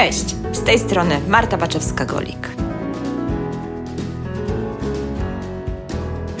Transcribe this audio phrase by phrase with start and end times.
[0.00, 2.48] Cześć, z tej strony Marta Baczewska-Golik.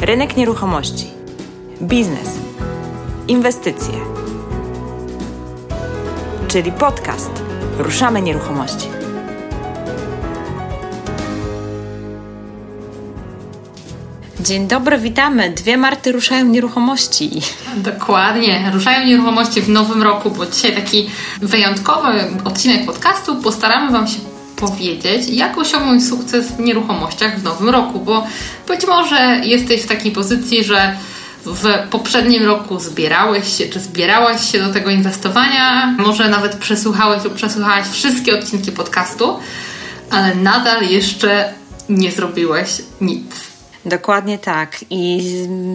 [0.00, 1.06] Rynek nieruchomości,
[1.82, 2.28] biznes,
[3.28, 3.94] inwestycje,
[6.48, 7.30] czyli podcast
[7.78, 8.99] Ruszamy Nieruchomości.
[14.42, 15.50] Dzień dobry, witamy.
[15.50, 17.30] Dwie Marty ruszają nieruchomości.
[17.76, 18.70] Dokładnie.
[18.74, 22.08] Ruszają nieruchomości w nowym roku, bo dzisiaj taki wyjątkowy
[22.44, 23.36] odcinek podcastu.
[23.36, 24.18] Postaramy Wam się
[24.56, 28.26] powiedzieć, jak osiągnąć sukces w nieruchomościach w nowym roku, bo
[28.68, 30.96] być może jesteś w takiej pozycji, że
[31.44, 37.34] w poprzednim roku zbierałeś się, czy zbierałaś się do tego inwestowania, może nawet przesłuchałeś lub
[37.34, 39.38] przesłuchałaś wszystkie odcinki podcastu,
[40.10, 41.52] ale nadal jeszcze
[41.88, 42.70] nie zrobiłeś
[43.00, 43.49] nic.
[43.84, 44.84] Dokładnie tak.
[44.90, 45.22] I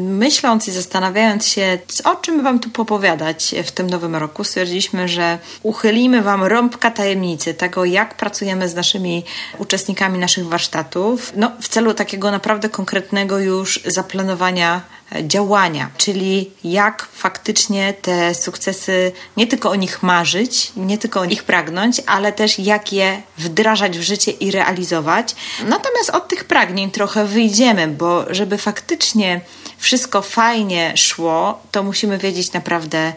[0.03, 5.39] myśląc i zastanawiając się, o czym Wam tu popowiadać w tym nowym roku, stwierdziliśmy, że
[5.63, 9.23] uchylimy Wam rąbka tajemnicy tego, jak pracujemy z naszymi
[9.57, 14.81] uczestnikami naszych warsztatów, no, w celu takiego naprawdę konkretnego już zaplanowania
[15.23, 21.43] działania, czyli jak faktycznie te sukcesy, nie tylko o nich marzyć, nie tylko o nich
[21.43, 25.35] pragnąć, ale też jak je wdrażać w życie i realizować.
[25.67, 29.41] Natomiast od tych pragnień trochę wyjdziemy, bo żeby faktycznie
[29.77, 33.13] wszystko fajnie szło, to musimy wiedzieć naprawdę,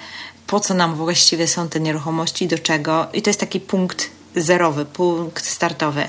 [0.47, 3.07] po co nam właściwie są te nieruchomości, do czego.
[3.13, 6.09] I to jest taki punkt zerowy, punkt startowy.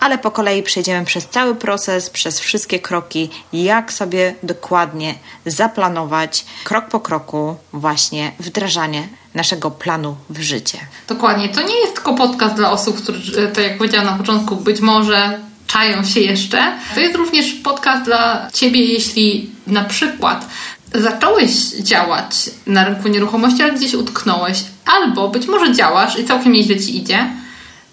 [0.00, 5.14] Ale po kolei przejdziemy przez cały proces, przez wszystkie kroki, jak sobie dokładnie
[5.46, 10.78] zaplanować krok po kroku właśnie wdrażanie naszego planu w życie.
[11.08, 11.48] Dokładnie.
[11.48, 15.40] To nie jest tylko podcast dla osób, które, tak jak powiedziałam na początku, być może
[15.66, 16.72] czają się jeszcze.
[16.94, 20.46] To jest również podcast dla Ciebie, jeśli na przykład
[20.94, 26.80] zacząłeś działać na rynku nieruchomości, ale gdzieś utknąłeś, albo być może działasz i całkiem nieźle
[26.80, 27.30] Ci idzie,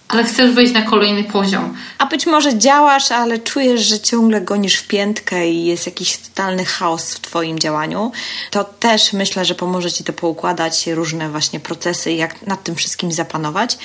[0.08, 1.78] ale chcesz wejść na kolejny poziom.
[1.98, 6.66] A być może działasz, ale czujesz, że ciągle gonisz w piętkę i jest jakiś totalny
[6.66, 8.12] chaos w Twoim działaniu,
[8.52, 13.12] to też myślę, że pomoże Ci to poukładać różne właśnie procesy, jak nad tym wszystkim
[13.12, 13.78] zapanować.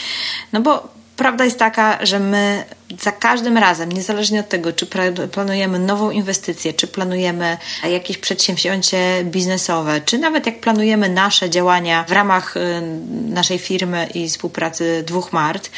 [0.53, 2.65] No bo prawda jest taka, że my
[3.03, 4.87] za każdym razem, niezależnie od tego, czy
[5.33, 7.59] planujemy nową inwestycję, czy planujemy
[7.91, 12.61] jakieś przedsięwzięcie biznesowe, czy nawet jak planujemy nasze działania w ramach y,
[13.29, 15.71] naszej firmy i współpracy dwóch Mart,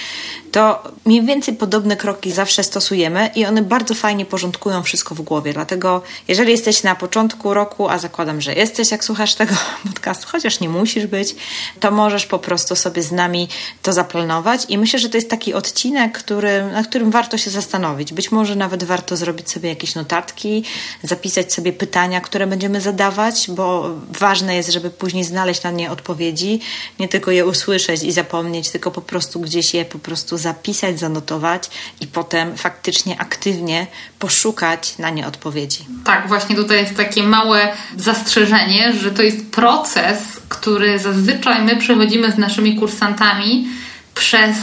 [0.52, 5.52] to mniej więcej podobne kroki zawsze stosujemy i one bardzo fajnie porządkują wszystko w głowie.
[5.52, 9.54] Dlatego, jeżeli jesteś na początku roku, a zakładam, że jesteś, jak słuchasz tego
[9.88, 11.34] podcastu, chociaż nie musisz być,
[11.80, 13.48] to możesz po prostu sobie z nami
[13.82, 14.64] to zaplanować.
[14.68, 18.12] I myślę, że to jest taki odcinek, który, na którym warto się zastanowić.
[18.12, 20.64] Być może nawet warto zrobić sobie jakieś notatki,
[21.02, 26.60] zapisać sobie pytania, które będziemy zadawać, bo ważne jest, żeby później znaleźć na nie odpowiedzi,
[26.98, 31.70] nie tylko je usłyszeć i zapomnieć, tylko po prostu gdzieś je po prostu zapisać, zanotować
[32.00, 33.86] i potem faktycznie aktywnie
[34.18, 35.86] poszukać na nie odpowiedzi.
[36.04, 42.32] Tak, właśnie tutaj jest takie małe zastrzeżenie, że to jest proces, który zazwyczaj my przechodzimy
[42.32, 43.66] z naszymi kursantami
[44.14, 44.56] przez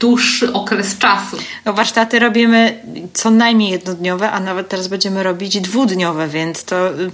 [0.00, 1.36] dłuższy okres czasu.
[1.64, 2.82] No, warsztaty robimy
[3.14, 7.10] co najmniej jednodniowe, a nawet teraz będziemy robić dwudniowe, więc to y,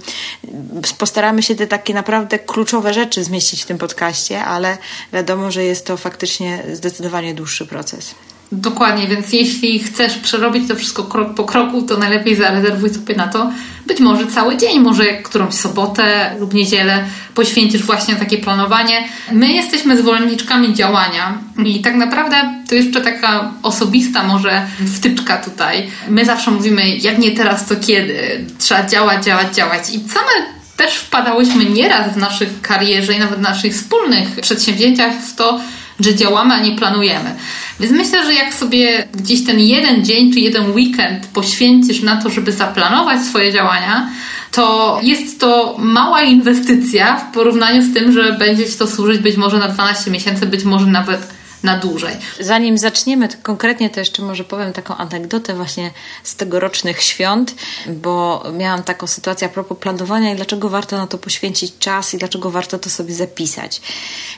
[0.97, 4.77] postaramy się te takie naprawdę kluczowe rzeczy zmieścić w tym podcaście, ale
[5.13, 8.15] wiadomo, że jest to faktycznie zdecydowanie dłuższy proces.
[8.51, 13.27] Dokładnie, więc jeśli chcesz przerobić to wszystko krok po kroku, to najlepiej zarezerwuj sobie na
[13.27, 13.51] to
[13.87, 19.07] być może cały dzień, może którąś sobotę lub niedzielę poświęcisz właśnie takie planowanie.
[19.31, 24.61] My jesteśmy zwolenniczkami działania i tak naprawdę to jeszcze taka osobista może
[24.95, 25.89] wtyczka tutaj.
[26.09, 28.45] My zawsze mówimy, jak nie teraz, to kiedy?
[28.59, 33.41] Trzeba działać, działać, działać i same też wpadałyśmy nieraz w naszych karierze i nawet w
[33.41, 35.59] naszych wspólnych przedsięwzięciach w to,
[35.99, 37.35] że działamy, a nie planujemy.
[37.79, 42.29] Więc myślę, że jak sobie gdzieś ten jeden dzień czy jeden weekend poświęcisz na to,
[42.29, 44.09] żeby zaplanować swoje działania,
[44.51, 49.37] to jest to mała inwestycja w porównaniu z tym, że będzie Ci to służyć być
[49.37, 52.15] może na 12 miesięcy, być może nawet na dłużej.
[52.39, 55.91] Zanim zaczniemy konkretnie, to jeszcze może powiem taką anegdotę właśnie
[56.23, 57.55] z tegorocznych świąt,
[57.87, 62.17] bo miałam taką sytuację a propos planowania i dlaczego warto na to poświęcić czas i
[62.17, 63.81] dlaczego warto to sobie zapisać.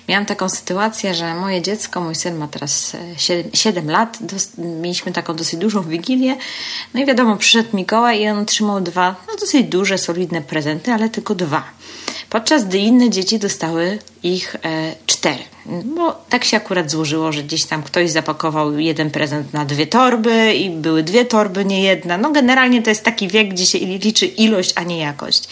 [0.07, 4.17] Miałam taką sytuację, że moje dziecko, mój syn ma teraz 7, 7 lat,
[4.57, 6.35] mieliśmy taką dosyć dużą wigilię,
[6.93, 11.09] no i wiadomo, przyszedł Mikołaj i on otrzymał dwa, no dosyć duże, solidne prezenty, ale
[11.09, 11.63] tylko dwa.
[12.29, 15.43] Podczas gdy inne dzieci dostały ich e, cztery.
[15.65, 20.53] Bo tak się akurat złożyło, że gdzieś tam ktoś zapakował jeden prezent na dwie torby
[20.53, 22.17] i były dwie torby, nie jedna.
[22.17, 25.49] No generalnie to jest taki wiek, gdzie się liczy ilość, a nie jakość.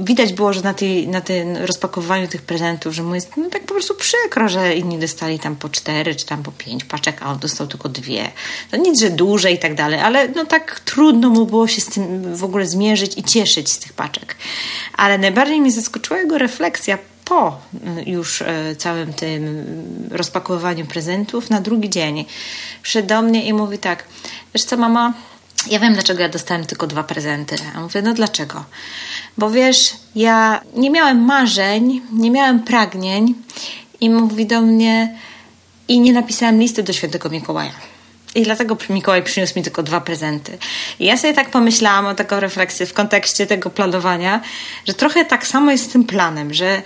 [0.00, 3.62] Widać było, że na, tej, na tym rozpakowaniu tych prezentów, że mu jest no, tak
[3.62, 7.32] po prostu przykro, że inni dostali tam po cztery czy tam po pięć paczek, a
[7.32, 8.30] on dostał tylko dwie.
[8.72, 11.86] No nic, że duże i tak dalej, ale no tak trudno mu było się z
[11.86, 14.36] tym w ogóle zmierzyć i cieszyć z tych paczek.
[14.96, 16.98] Ale najbardziej mnie zaskoczyła jego refleksja
[17.30, 17.58] po
[17.98, 19.64] y, już y, całym tym
[20.10, 22.24] rozpakowywaniu prezentów, na drugi dzień
[22.82, 24.04] przyszedł do mnie i mówi tak,
[24.54, 25.12] wiesz co mama,
[25.70, 27.56] ja wiem, dlaczego ja dostałem tylko dwa prezenty.
[27.76, 28.64] A mówię, no dlaczego?
[29.38, 33.34] Bo wiesz, ja nie miałem marzeń, nie miałem pragnień
[34.00, 35.18] i mówi do mnie
[35.88, 37.72] i nie napisałem listy do świętego Mikołaja.
[38.34, 40.58] I dlatego Mikołaj przyniósł mi tylko dwa prezenty.
[40.98, 44.40] I ja sobie tak pomyślałam o taką refleksję w kontekście tego planowania,
[44.88, 46.82] że trochę tak samo jest z tym planem, że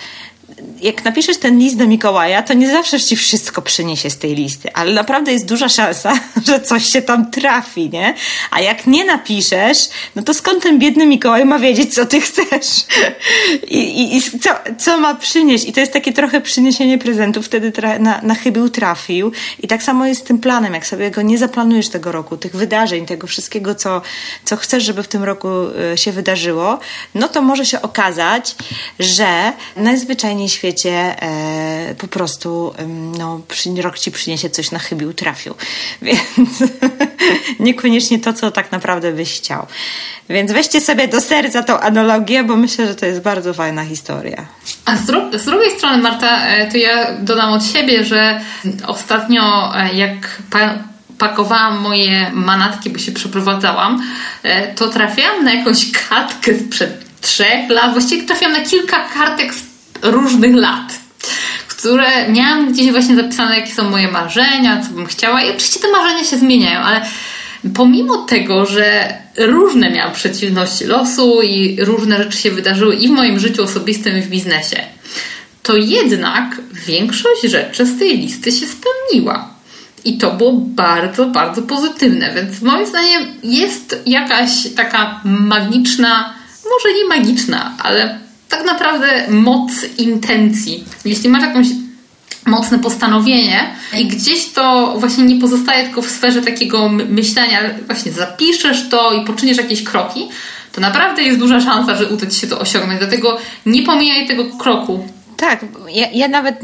[0.82, 4.72] jak napiszesz ten list do Mikołaja, to nie zawsze ci wszystko przyniesie z tej listy,
[4.72, 6.12] ale naprawdę jest duża szansa,
[6.46, 8.14] że coś się tam trafi, nie?
[8.50, 9.78] A jak nie napiszesz,
[10.16, 12.86] no to skąd ten biedny Mikołaj ma wiedzieć, co ty chcesz?
[13.68, 15.64] I, i, i co, co ma przynieść?
[15.64, 19.32] I to jest takie trochę przyniesienie prezentów, wtedy tra- na, na chybił trafił.
[19.62, 22.56] I tak samo jest z tym planem, jak sobie go nie zaplanujesz tego roku, tych
[22.56, 24.02] wydarzeń, tego wszystkiego, co,
[24.44, 25.48] co chcesz, żeby w tym roku
[25.92, 26.78] y, się wydarzyło,
[27.14, 28.54] no to może się okazać,
[28.98, 32.74] że najzwyczajniej najzwyczajniej świecie e, po prostu
[33.18, 33.40] no,
[33.82, 35.54] rok ci przyniesie coś na chybił trafił.
[36.02, 36.62] Więc
[37.60, 39.66] niekoniecznie to, co tak naprawdę byś chciał.
[40.28, 44.46] Więc weźcie sobie do serca tą analogię, bo myślę, że to jest bardzo fajna historia.
[44.84, 48.40] A z, dru- z drugiej strony, Marta, e, to ja dodam od siebie, że
[48.86, 50.78] ostatnio e, jak pa-
[51.18, 54.02] pakowałam moje manatki, bo się przeprowadzałam,
[54.42, 57.92] e, to trafiłam na jakąś kartkę sprzed trzech lat.
[57.92, 59.73] Właściwie trafiłam na kilka kartek z
[60.04, 60.92] różnych lat,
[61.68, 65.42] które miałam gdzieś właśnie zapisane, jakie są moje marzenia, co bym chciała.
[65.42, 67.00] I oczywiście te marzenia się zmieniają, ale
[67.74, 73.40] pomimo tego, że różne miałam przeciwności losu i różne rzeczy się wydarzyły i w moim
[73.40, 74.76] życiu osobistym, i w biznesie,
[75.62, 79.54] to jednak większość rzeczy z tej listy się spełniła.
[80.04, 86.34] I to było bardzo, bardzo pozytywne, więc moim zdaniem jest jakaś taka magiczna,
[86.64, 88.23] może nie magiczna, ale
[88.56, 90.84] tak naprawdę moc intencji.
[91.04, 91.66] Jeśli masz jakąś
[92.46, 98.88] mocne postanowienie i gdzieś to właśnie nie pozostaje tylko w sferze takiego myślenia, właśnie zapiszesz
[98.88, 100.28] to i poczyniesz jakieś kroki,
[100.72, 102.98] to naprawdę jest duża szansa, że uda Ci się to osiągnąć.
[102.98, 105.08] Dlatego nie pomijaj tego kroku.
[105.44, 106.56] Tak, ja, ja, nawet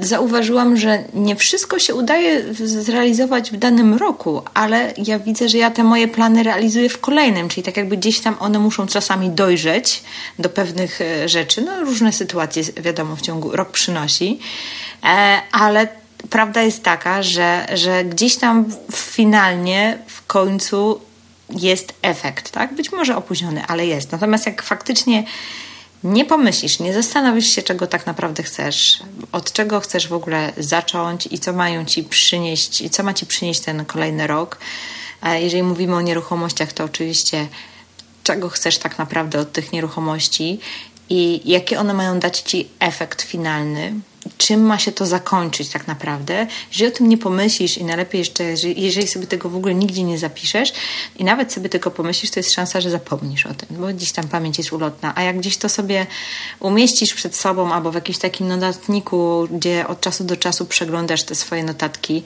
[0.00, 5.70] zauważyłam, że nie wszystko się udaje zrealizować w danym roku, ale ja widzę, że ja
[5.70, 10.02] te moje plany realizuję w kolejnym, czyli tak jakby gdzieś tam one muszą czasami dojrzeć
[10.38, 11.62] do pewnych e, rzeczy.
[11.62, 14.38] No, różne sytuacje, wiadomo, w ciągu rok przynosi,
[15.04, 15.88] e, ale
[16.30, 21.00] prawda jest taka, że, że gdzieś tam finalnie, w końcu
[21.50, 22.74] jest efekt, tak?
[22.74, 24.12] Być może opóźniony, ale jest.
[24.12, 25.24] Natomiast jak faktycznie
[26.04, 28.98] nie pomyślisz, nie zastanowisz się, czego tak naprawdę chcesz,
[29.32, 33.26] od czego chcesz w ogóle zacząć i co mają ci przynieść, i co ma ci
[33.26, 34.58] przynieść ten kolejny rok.
[35.40, 37.48] Jeżeli mówimy o nieruchomościach, to oczywiście
[38.24, 40.60] czego chcesz tak naprawdę od tych nieruchomości
[41.08, 43.94] i jakie one mają dać ci efekt finalny,
[44.38, 46.46] czym ma się to zakończyć tak naprawdę.
[46.72, 48.44] Jeżeli o tym nie pomyślisz i najlepiej jeszcze,
[48.76, 50.72] jeżeli sobie tego w ogóle nigdzie nie zapiszesz
[51.16, 54.28] i nawet sobie tylko pomyślisz, to jest szansa, że zapomnisz o tym, bo gdzieś tam
[54.28, 55.12] pamięć jest ulotna.
[55.16, 56.06] A jak gdzieś to sobie
[56.60, 61.34] umieścisz przed sobą albo w jakimś takim notatniku, gdzie od czasu do czasu przeglądasz te
[61.34, 62.22] swoje notatki,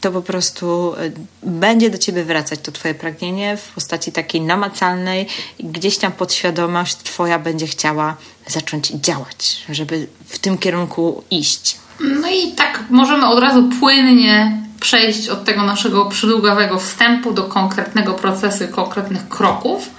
[0.00, 5.26] to po prostu y, będzie do ciebie wracać to twoje pragnienie w postaci takiej namacalnej
[5.60, 8.16] gdzieś tam podświadomość twoja będzie chciała
[8.50, 11.76] zacząć działać, żeby w tym kierunku iść.
[12.00, 18.14] No i tak możemy od razu płynnie przejść od tego naszego przydługawego wstępu do konkretnego
[18.14, 19.90] procesu konkretnych kroków,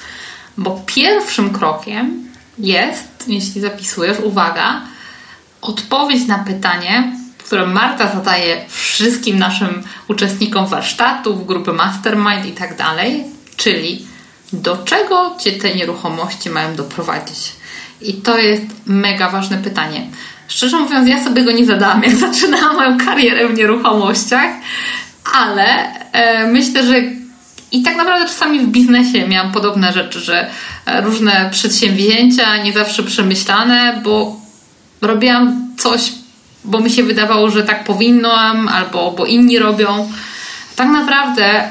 [0.58, 4.82] bo pierwszym krokiem jest, jeśli zapisujesz, uwaga,
[5.62, 13.24] odpowiedź na pytanie, które Marta zadaje wszystkim naszym uczestnikom warsztatów, grupy mastermind i tak dalej,
[13.58, 14.06] czyli
[14.54, 17.61] do czego cię te nieruchomości mają doprowadzić?
[18.02, 20.02] I to jest mega ważne pytanie.
[20.48, 24.52] Szczerze mówiąc, ja sobie go nie zadałam, jak zaczynałam moją karierę w nieruchomościach,
[25.34, 27.02] ale e, myślę, że
[27.72, 30.50] i tak naprawdę czasami w biznesie miałam podobne rzeczy, że
[30.86, 34.36] e, różne przedsięwzięcia nie zawsze przemyślane, bo
[35.02, 36.12] robiłam coś,
[36.64, 40.12] bo mi się wydawało, że tak powinnam, albo bo inni robią.
[40.76, 41.64] Tak naprawdę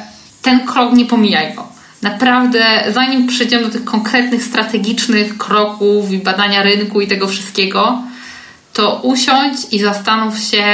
[0.43, 1.70] ten krok nie pomijaj go
[2.03, 8.03] naprawdę, zanim przejdziemy do tych konkretnych, strategicznych kroków i badania rynku i tego wszystkiego,
[8.73, 10.65] to usiądź i zastanów się,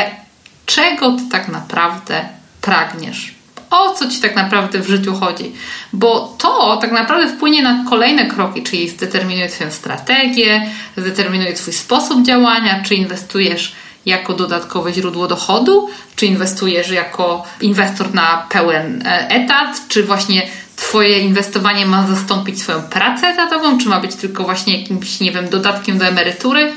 [0.67, 2.29] czego ty tak naprawdę
[2.61, 3.35] pragniesz.
[3.71, 5.53] O co ci tak naprawdę w życiu chodzi?
[5.93, 10.67] Bo to tak naprawdę wpłynie na kolejne kroki, czyli zdeterminuje Twoją strategię,
[10.97, 13.73] zdeterminuje Twój sposób działania, czy inwestujesz
[14.07, 20.43] jako dodatkowe źródło dochodu, czy inwestujesz jako inwestor na pełen e, etat, czy właśnie
[20.77, 25.49] Twoje inwestowanie ma zastąpić swoją pracę etatową, czy ma być tylko właśnie jakimś, nie wiem,
[25.49, 26.73] dodatkiem do emerytury.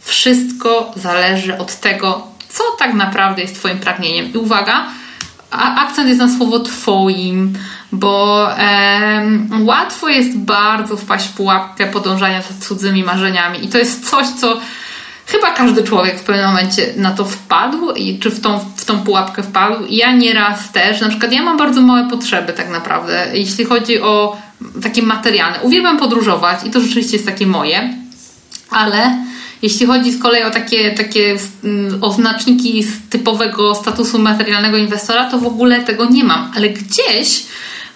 [0.00, 4.32] Wszystko zależy od tego, co tak naprawdę jest Twoim pragnieniem.
[4.32, 4.86] I uwaga,
[5.50, 7.58] akcent jest na słowo Twoim,
[7.92, 8.48] bo
[9.60, 13.64] łatwo jest bardzo wpaść w pułapkę podążania za cudzymi marzeniami.
[13.64, 14.60] I to jest coś, co
[15.26, 18.98] chyba każdy człowiek w pewnym momencie na to wpadł, i czy w tą, w tą
[18.98, 19.84] pułapkę wpadł.
[19.90, 24.36] Ja nieraz też, na przykład ja mam bardzo małe potrzeby tak naprawdę, jeśli chodzi o
[24.82, 25.60] takie materialne.
[25.60, 27.94] Uwielbiam podróżować i to rzeczywiście jest takie moje,
[28.70, 29.24] ale
[29.62, 35.38] jeśli chodzi z kolei o takie, takie mm, oznaczniki z typowego statusu materialnego inwestora, to
[35.38, 36.52] w ogóle tego nie mam.
[36.56, 37.44] Ale gdzieś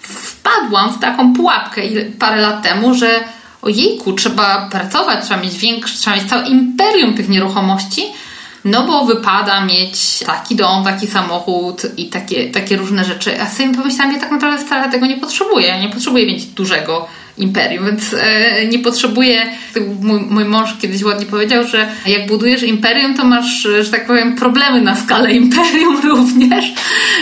[0.01, 1.81] wpadłam w taką pułapkę
[2.19, 3.23] parę lat temu, że
[3.67, 8.01] ojejku, trzeba pracować, trzeba mieć większe, trzeba mieć całe imperium tych nieruchomości,
[8.65, 13.41] no bo wypada mieć taki dom, taki samochód i takie, takie różne rzeczy.
[13.41, 15.67] A sobie pomyślałam, ja tak naprawdę wcale tego nie potrzebuję.
[15.67, 17.07] Ja nie potrzebuję mieć dużego
[17.37, 19.45] imperium, więc e, nie potrzebuję.
[20.01, 24.35] Mój, mój mąż kiedyś ładnie powiedział, że jak budujesz imperium, to masz, że tak powiem,
[24.35, 26.73] problemy na skalę imperium również,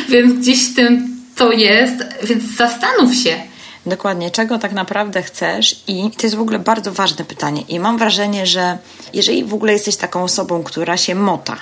[0.09, 3.54] więc gdzieś tym to jest, więc zastanów się.
[3.85, 7.61] Dokładnie, czego tak naprawdę chcesz, i to jest w ogóle bardzo ważne pytanie.
[7.61, 8.77] I mam wrażenie, że
[9.13, 11.57] jeżeli w ogóle jesteś taką osobą, która się mota,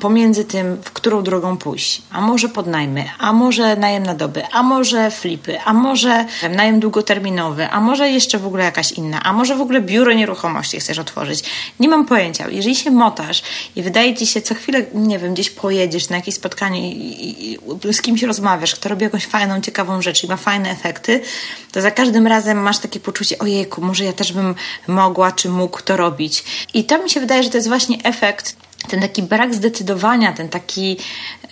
[0.00, 2.02] pomiędzy tym, w którą drogą pójść.
[2.10, 7.68] A może podnajmy, a może najem na doby, a może flipy, a może najem długoterminowy,
[7.68, 11.44] a może jeszcze w ogóle jakaś inna, a może w ogóle biuro nieruchomości chcesz otworzyć.
[11.80, 12.50] Nie mam pojęcia.
[12.50, 13.42] Jeżeli się motasz
[13.76, 17.58] i wydaje ci się co chwilę, nie wiem, gdzieś pojedziesz na jakieś spotkanie i, i,
[17.90, 21.20] i z kimś rozmawiasz, kto robi jakąś fajną, ciekawą rzecz i ma fajne efekty,
[21.72, 24.54] to za każdym razem masz takie poczucie, ojejku, może ja też bym
[24.88, 26.44] mogła czy mógł to robić.
[26.74, 28.56] I to mi się wydaje, że to jest właśnie efekt
[28.88, 30.96] ten taki brak zdecydowania, ten taki,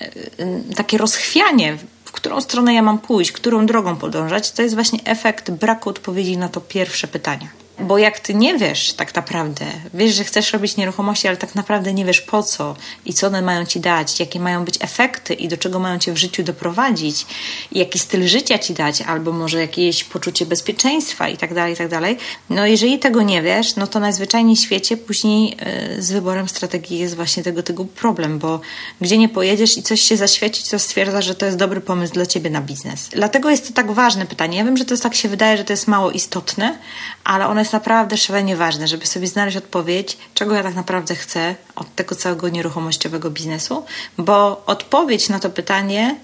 [0.01, 4.99] e, takie rozchwianie, w którą stronę ja mam pójść, którą drogą podążać, to jest właśnie
[5.05, 7.62] efekt braku odpowiedzi na to pierwsze pytanie.
[7.83, 11.93] Bo jak ty nie wiesz tak naprawdę, wiesz, że chcesz robić nieruchomości, ale tak naprawdę
[11.93, 15.49] nie wiesz po co i co one mają ci dać, jakie mają być efekty i
[15.49, 17.27] do czego mają cię w życiu doprowadzić,
[17.73, 21.89] jaki styl życia ci dać, albo może jakieś poczucie bezpieczeństwa i tak dalej, i tak
[21.89, 22.19] dalej.
[22.51, 25.57] No jeżeli tego nie wiesz, no to najzwyczajniej w świecie później
[25.97, 28.61] yy, z wyborem strategii jest właśnie tego typu problem, bo
[29.01, 32.27] gdzie nie pojedziesz i coś się zaświeci, to stwierdza, że to jest dobry pomysł dla
[32.27, 33.09] ciebie na biznes.
[33.09, 34.59] Dlatego jest to tak ważne pytanie.
[34.59, 36.79] Ja wiem, że to tak się wydaje, że to jest mało istotne,
[37.25, 41.55] ale one jest naprawdę szalenie ważne, żeby sobie znaleźć odpowiedź, czego ja tak naprawdę chcę
[41.77, 43.85] od tego całego nieruchomościowego biznesu,
[44.19, 46.17] bo odpowiedź na to pytanie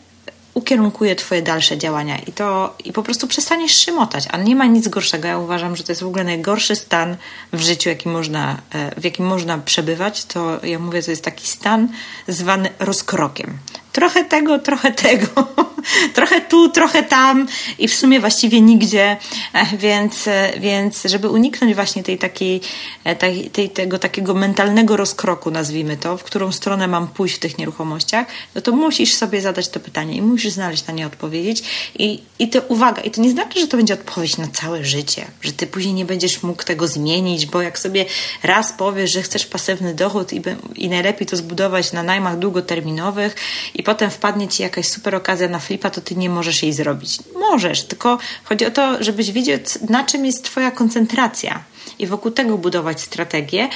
[0.54, 4.88] ukierunkuje Twoje dalsze działania i to i po prostu przestaniesz szymotać, a nie ma nic
[4.88, 5.28] gorszego.
[5.28, 7.16] Ja uważam, że to jest w ogóle najgorszy stan
[7.52, 10.24] w życiu, jaki można, e, w jakim można przebywać.
[10.24, 11.88] To ja mówię, to jest taki stan
[12.28, 13.58] zwany rozkrokiem
[13.92, 15.26] trochę tego, trochę tego,
[16.14, 17.46] trochę tu, trochę tam
[17.78, 19.16] i w sumie właściwie nigdzie,
[19.52, 22.60] e, więc, e, więc żeby uniknąć właśnie tej takiej,
[23.04, 27.38] e, tej, tej, tego takiego mentalnego rozkroku, nazwijmy to, w którą stronę mam pójść w
[27.38, 31.62] tych nieruchomościach, no to musisz sobie zadać to pytanie i musisz znaleźć na nie odpowiedzieć.
[31.98, 35.26] I, i to uwaga, i to nie znaczy, że to będzie odpowiedź na całe życie,
[35.42, 38.04] że ty później nie będziesz mógł tego zmienić, bo jak sobie
[38.42, 40.42] raz powiesz, że chcesz pasywny dochód i,
[40.74, 43.34] i najlepiej to zbudować na najmach długoterminowych
[43.78, 47.18] i potem wpadnie ci jakaś super okazja na flipa, to ty nie możesz jej zrobić.
[47.34, 49.58] Możesz, tylko chodzi o to, żebyś wiedział,
[49.88, 51.64] na czym jest twoja koncentracja
[51.98, 53.68] i wokół tego budować strategię,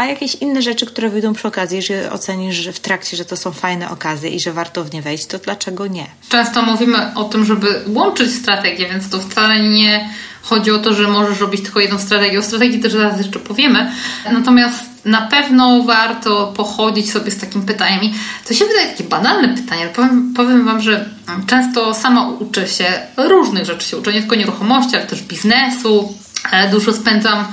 [0.00, 3.36] a jakieś inne rzeczy, które wyjdą przy okazji, jeżeli ocenisz że w trakcie, że to
[3.36, 6.06] są fajne okazje i że warto w nie wejść, to dlaczego nie?
[6.28, 10.10] Często mówimy o tym, żeby łączyć strategię, więc to wcale nie
[10.42, 12.38] chodzi o to, że możesz robić tylko jedną strategię.
[12.38, 13.92] O strategii też zaraz jeszcze powiemy.
[14.32, 18.02] Natomiast na pewno warto pochodzić sobie z takim pytaniem.
[18.02, 18.14] I
[18.48, 21.08] to się wydaje takie banalne pytanie, ale powiem, powiem Wam, że
[21.46, 23.88] często sama uczę się różnych rzeczy.
[23.88, 26.14] Się uczę nie tylko nieruchomości, ale też biznesu.
[26.52, 27.44] E, dużo spędzam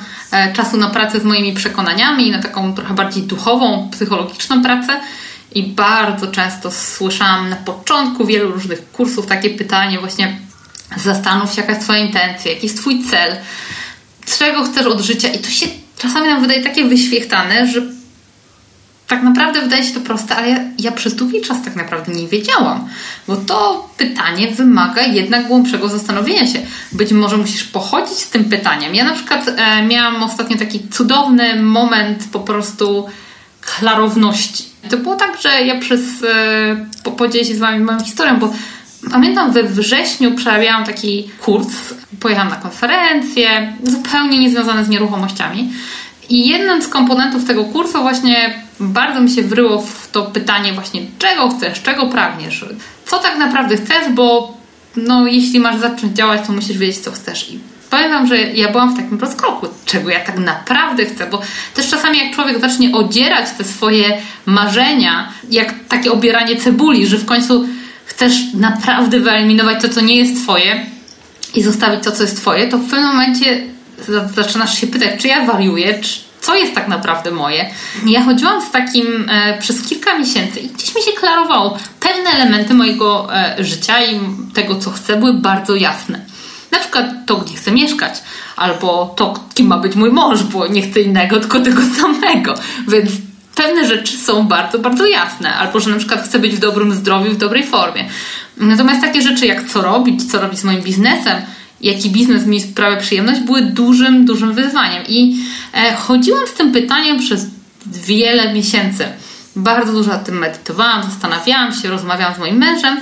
[0.54, 5.00] czasu na pracę z moimi przekonaniami, na taką trochę bardziej duchową, psychologiczną pracę.
[5.56, 10.40] I bardzo często słyszałam na początku wielu różnych kursów takie pytanie właśnie
[10.98, 13.36] zastanów się, jaka jest Twoja intencja, jaki jest Twój cel,
[14.38, 15.66] czego chcesz od życia i to się
[15.98, 17.82] czasami nam wydaje takie wyświechtane, że
[19.08, 22.28] tak naprawdę wydaje się to proste, ale ja, ja przez długi czas tak naprawdę nie
[22.28, 22.88] wiedziałam,
[23.28, 26.60] bo to pytanie wymaga jednak głębszego zastanowienia się.
[26.92, 28.96] Być może musisz pochodzić z tym pytaniem.
[28.96, 33.06] Ja na przykład e, miałam ostatnio taki cudowny moment po prostu
[33.62, 34.66] klarowności.
[34.90, 38.54] To było tak, że ja przez, e, po, podzielę się z Wami moją historią, bo
[39.12, 41.68] pamiętam we wrześniu przerabiałam taki kurs,
[42.20, 45.70] pojechałam na konferencję, zupełnie niezwiązane z nieruchomościami.
[46.30, 51.02] I jednym z komponentów tego kursu właśnie bardzo mi się wryło w to pytanie właśnie,
[51.20, 52.66] czego chcesz, czego pragniesz,
[53.06, 54.58] co tak naprawdę chcesz, bo
[54.96, 57.52] no, jeśli masz zacząć działać, to musisz wiedzieć, co chcesz.
[57.52, 61.42] I powiem Wam, że ja byłam w takim rozkroku, czego ja tak naprawdę chcę, bo
[61.74, 67.26] też czasami jak człowiek zacznie odzierać te swoje marzenia, jak takie obieranie cebuli, że w
[67.26, 67.68] końcu
[68.06, 70.86] chcesz naprawdę wyeliminować to, co nie jest Twoje
[71.56, 73.64] i zostawić to, co jest Twoje, to w pewnym momencie
[74.36, 77.70] zaczynasz się pytać, czy ja wariuję, czy, co jest tak naprawdę moje.
[78.06, 81.78] Ja chodziłam z takim e, przez kilka miesięcy i gdzieś mi się klarowało.
[82.00, 84.20] Pewne elementy mojego e, życia i
[84.54, 86.22] tego, co chcę, były bardzo jasne.
[86.72, 88.14] Na przykład to, gdzie chcę mieszkać,
[88.56, 92.54] albo to, kim ma być mój mąż, bo nie chcę innego, tylko tego samego.
[92.88, 93.12] Więc
[93.56, 95.56] pewne rzeczy są bardzo, bardzo jasne.
[95.56, 98.10] Albo, że na przykład chcę być w dobrym zdrowiu, w dobrej formie.
[98.58, 101.42] Natomiast takie rzeczy jak co robić, co robić z moim biznesem,
[101.82, 105.04] jaki biznes mi sprawia przyjemność, były dużym, dużym wyzwaniem.
[105.08, 105.38] I
[105.74, 107.46] e, chodziłam z tym pytaniem przez
[107.86, 109.06] wiele miesięcy.
[109.56, 112.98] Bardzo dużo nad tym medytowałam, zastanawiałam się, rozmawiałam z moim mężem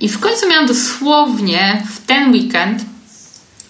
[0.00, 2.82] i w końcu miałam dosłownie w ten weekend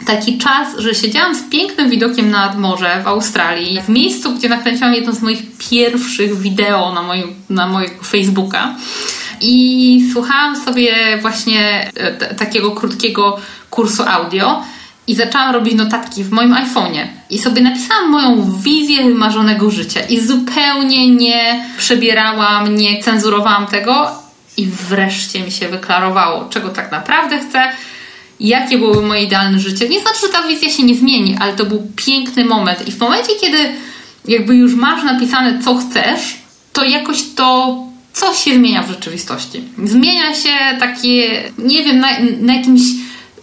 [0.07, 4.95] taki czas, że siedziałam z pięknym widokiem nad morze w Australii, w miejscu, gdzie nakręciłam
[4.95, 8.75] jedno z moich pierwszych wideo na, moim, na mojego Facebooka.
[9.41, 14.63] I słuchałam sobie właśnie e, takiego krótkiego kursu audio
[15.07, 17.07] i zaczęłam robić notatki w moim iPhone'ie.
[17.31, 24.11] I sobie napisałam moją wizję wymarzonego życia i zupełnie nie przebierałam, nie cenzurowałam tego
[24.57, 27.63] i wreszcie mi się wyklarowało, czego tak naprawdę chcę,
[28.41, 29.89] jakie byłoby moje idealne życie.
[29.89, 32.89] Nie znaczy, że ta wizja się nie zmieni, ale to był piękny moment.
[32.89, 33.59] I w momencie, kiedy
[34.29, 36.39] jakby już masz napisane, co chcesz,
[36.73, 37.77] to jakoś to
[38.13, 39.65] coś się zmienia w rzeczywistości.
[39.85, 42.09] Zmienia się takie, nie wiem, na,
[42.41, 42.81] na jakimś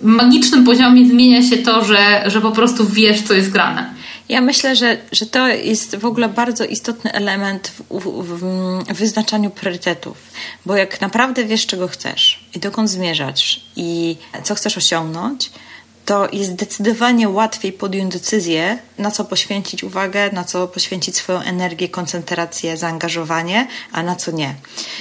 [0.01, 3.93] magicznym poziomie zmienia się to, że, że po prostu wiesz, co jest grane.
[4.29, 9.49] Ja myślę, że, że to jest w ogóle bardzo istotny element w, w, w, wyznaczaniu
[9.49, 10.17] priorytetów,
[10.65, 15.51] bo jak naprawdę wiesz, czego chcesz i dokąd zmierzasz i co chcesz osiągnąć,
[16.07, 21.89] to jest zdecydowanie łatwiej podjąć decyzję, na co poświęcić uwagę, na co poświęcić swoją energię,
[21.89, 24.55] koncentrację, zaangażowanie, a na co nie.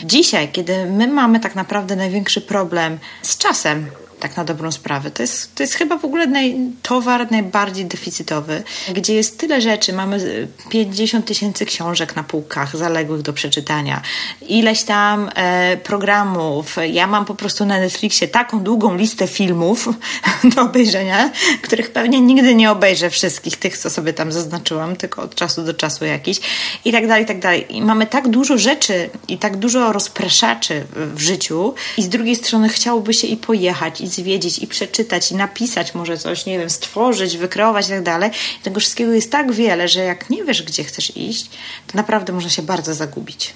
[0.05, 5.11] Dzisiaj, kiedy my mamy tak naprawdę największy problem z czasem, tak na dobrą sprawę.
[5.11, 8.63] To jest, to jest chyba w ogóle naj, towar najbardziej deficytowy,
[8.95, 9.93] gdzie jest tyle rzeczy.
[9.93, 14.03] Mamy 50 tysięcy książek na półkach zaległych do przeczytania,
[14.49, 16.77] ileś tam e, programów.
[16.93, 19.89] Ja mam po prostu na Netflixie taką długą listę filmów
[20.55, 21.31] do obejrzenia,
[21.63, 25.75] których pewnie nigdy nie obejrzę wszystkich tych, co sobie tam zaznaczyłam, tylko od czasu do
[25.75, 26.41] czasu jakiś
[26.85, 27.77] i tak dalej, i tak dalej.
[27.77, 32.69] I mamy tak dużo rzeczy i tak dużo rozpraszaczy w życiu i z drugiej strony
[32.69, 37.37] chciałoby się i pojechać, i zwiedzić, i przeczytać, i napisać może coś, nie wiem, stworzyć,
[37.37, 38.31] wykreować i tak dalej.
[38.63, 41.51] Tego wszystkiego jest tak wiele, że jak nie wiesz, gdzie chcesz iść,
[41.87, 43.55] to naprawdę można się bardzo zagubić.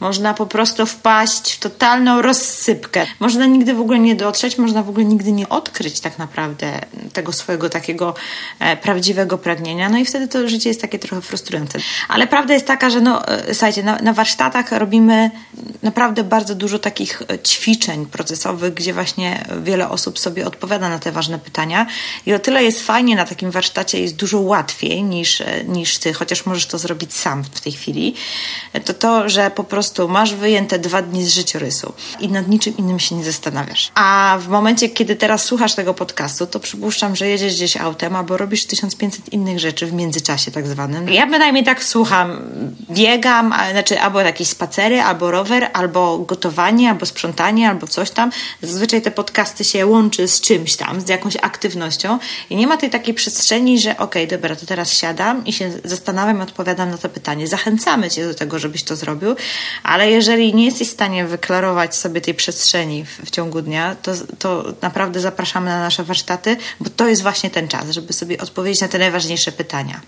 [0.00, 3.06] Można po prostu wpaść w totalną rozsypkę.
[3.20, 6.80] Można nigdy w ogóle nie dotrzeć, można w ogóle nigdy nie odkryć tak naprawdę
[7.12, 8.14] tego swojego takiego
[8.58, 9.88] e, prawdziwego pragnienia.
[9.88, 11.78] No i wtedy to życie jest takie trochę frustrujące.
[12.08, 15.30] Ale prawda jest taka, że no, e, słuchajcie, na, na warsztatach robimy
[15.82, 21.12] naprawdę bardzo dużo takich e, ćwiczeń procesowych, gdzie właśnie wiele osób sobie odpowiada na te
[21.12, 21.86] ważne pytania.
[22.26, 26.12] I o tyle jest fajnie na takim warsztacie, jest dużo łatwiej niż, e, niż ty,
[26.12, 28.14] chociaż możesz to zrobić sam w tej chwili.
[28.84, 32.76] To to, że po prostu prostu masz wyjęte dwa dni z życiorysu i nad niczym
[32.76, 33.90] innym się nie zastanawiasz.
[33.94, 38.36] A w momencie, kiedy teraz słuchasz tego podcastu, to przypuszczam, że jedziesz gdzieś autem albo
[38.36, 41.08] robisz 1500 innych rzeczy w międzyczasie tak zwanym.
[41.08, 42.42] Ja bynajmniej tak słucham.
[42.90, 48.30] Biegam, znaczy albo jakieś spacery, albo rower, albo gotowanie, albo sprzątanie, albo coś tam.
[48.62, 52.18] Zazwyczaj te podcasty się łączy z czymś tam, z jakąś aktywnością
[52.50, 55.72] i nie ma tej takiej przestrzeni, że okej, okay, dobra, to teraz siadam i się
[55.84, 57.46] zastanawiam i odpowiadam na to pytanie.
[57.46, 59.36] Zachęcamy Cię do tego, żebyś to zrobił,
[59.82, 64.12] ale jeżeli nie jesteś w stanie wyklarować sobie tej przestrzeni w, w ciągu dnia, to,
[64.38, 68.80] to naprawdę zapraszamy na nasze warsztaty, bo to jest właśnie ten czas, żeby sobie odpowiedzieć
[68.80, 70.00] na te najważniejsze pytania.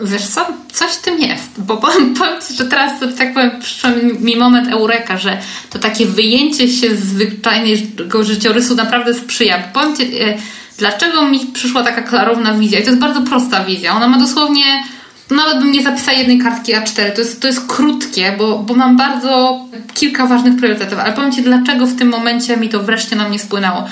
[0.00, 2.14] Wiesz co, coś w tym jest, bo powiem,
[2.56, 5.38] że teraz, tak powiem, przyszedł mi moment eureka, że
[5.70, 9.58] to takie wyjęcie się z zwyczajnego życiorysu naprawdę sprzyja.
[9.58, 10.38] Powiem Ci, e,
[10.78, 13.96] dlaczego mi przyszła taka klarowna wizja i to jest bardzo prosta wizja.
[13.96, 14.84] Ona ma dosłownie
[15.30, 17.12] nawet bym nie zapisała jednej kartki A4.
[17.12, 19.60] To jest, to jest krótkie, bo, bo mam bardzo
[19.94, 20.98] kilka ważnych priorytetów.
[20.98, 23.84] Ale powiem Ci, dlaczego w tym momencie mi to wreszcie na mnie spłynęło.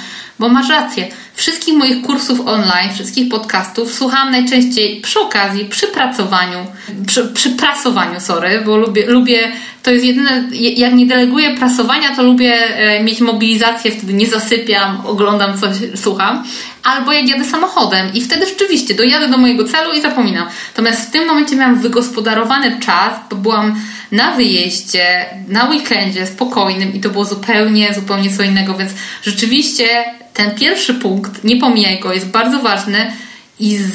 [0.43, 1.09] Bo masz rację.
[1.35, 6.59] Wszystkich moich kursów online, wszystkich podcastów słucham najczęściej przy okazji, przy pracowaniu,
[7.07, 9.53] przy, przy prasowaniu, sorry, bo lubię, lubię,
[9.83, 15.07] to jest jedyne, jak nie deleguję prasowania, to lubię e, mieć mobilizację, wtedy nie zasypiam,
[15.07, 16.45] oglądam coś, słucham.
[16.83, 20.47] Albo jak jadę samochodem i wtedy rzeczywiście dojadę do mojego celu i zapominam.
[20.69, 23.81] Natomiast w tym momencie miałam wygospodarowany czas, bo byłam
[24.13, 30.55] na wyjeździe, na weekendzie, spokojnym i to było zupełnie, zupełnie co innego, więc rzeczywiście ten
[30.55, 33.13] pierwszy punkt, nie pomijaj go, jest bardzo ważny
[33.61, 33.93] i z,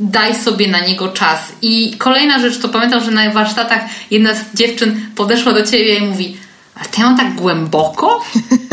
[0.00, 1.40] daj sobie na niego czas.
[1.62, 6.06] I kolejna rzecz, to pamiętam, że na warsztatach jedna z dziewczyn podeszła do ciebie i
[6.06, 6.36] mówi,
[6.74, 8.24] a ty mam tak głęboko?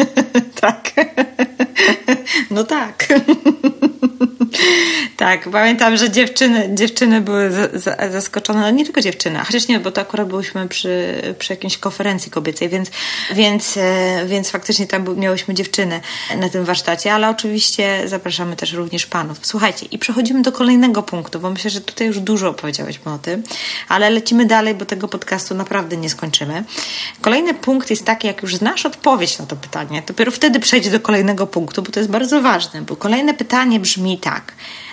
[0.62, 0.92] tak.
[2.52, 3.08] no tak.
[5.18, 7.52] tak, pamiętam, że dziewczyny, dziewczyny były
[8.12, 12.32] zaskoczone, no nie tylko dziewczyny, chociaż nie, bo to akurat byliśmy przy, przy jakiejś konferencji
[12.32, 12.92] kobiecej, więc,
[13.34, 16.02] więc, e, więc faktycznie tam miałyśmy dziewczyny
[16.38, 19.38] na tym warsztacie, ale oczywiście zapraszamy też również panów.
[19.42, 23.44] Słuchajcie, i przechodzimy do kolejnego punktu, bo myślę, że tutaj już dużo opowiedziałyśmy o tym,
[23.90, 26.64] ale lecimy dalej, bo tego podcastu naprawdę nie skończymy.
[27.22, 31.00] Kolejny punkt jest taki, jak już znasz odpowiedź na to pytanie, dopiero wtedy przejdzie do
[31.00, 34.37] kolejnego punktu, bo to jest bardzo ważne, bo kolejne pytanie brzmi tak.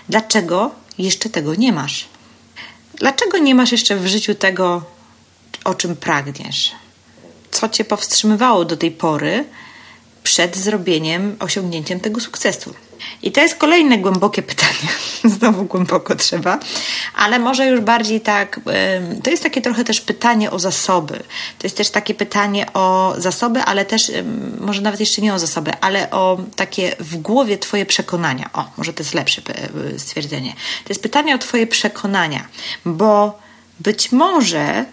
[0.09, 2.09] Dlaczego jeszcze tego nie masz?
[2.95, 4.83] Dlaczego nie masz jeszcze w życiu tego,
[5.65, 6.73] o czym pragniesz?
[7.51, 9.45] Co cię powstrzymywało do tej pory
[10.25, 12.75] przed zrobieniem, osiągnięciem tego sukcesu?
[13.23, 14.89] I to jest kolejne głębokie pytanie.
[15.25, 16.59] Znowu głęboko trzeba,
[17.17, 18.61] ale może już bardziej tak.
[19.25, 21.19] To jest takie trochę też pytanie o zasoby.
[21.59, 24.13] To jest też takie pytanie o zasoby, ale też
[24.61, 28.51] może nawet jeszcze nie o zasoby, ale o takie w głowie Twoje przekonania.
[28.53, 29.43] O, może to jest lepsze
[29.97, 30.53] stwierdzenie.
[30.85, 32.49] To jest pytanie o Twoje przekonania,
[32.85, 33.39] bo
[33.81, 34.85] być może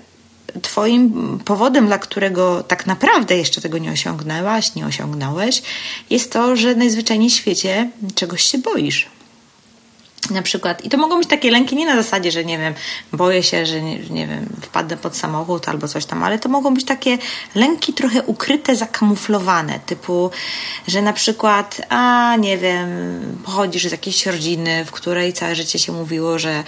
[0.62, 5.62] Twoim powodem, dla którego tak naprawdę jeszcze tego nie osiągnęłaś, nie osiągnąłeś,
[6.10, 9.10] jest to, że najzwyczajniej w świecie czegoś się boisz.
[10.30, 12.74] Na przykład, i to mogą być takie lęki nie na zasadzie, że nie wiem,
[13.14, 16.74] boję się, że nie, nie wiem, wpadnę pod samochód albo coś tam, ale to mogą
[16.74, 17.18] być takie
[17.56, 20.32] lęki trochę ukryte, zakamuflowane, typu,
[20.88, 22.90] że na przykład, a nie wiem,
[23.46, 26.64] pochodzisz z jakiejś rodziny, w której całe życie się mówiło, że,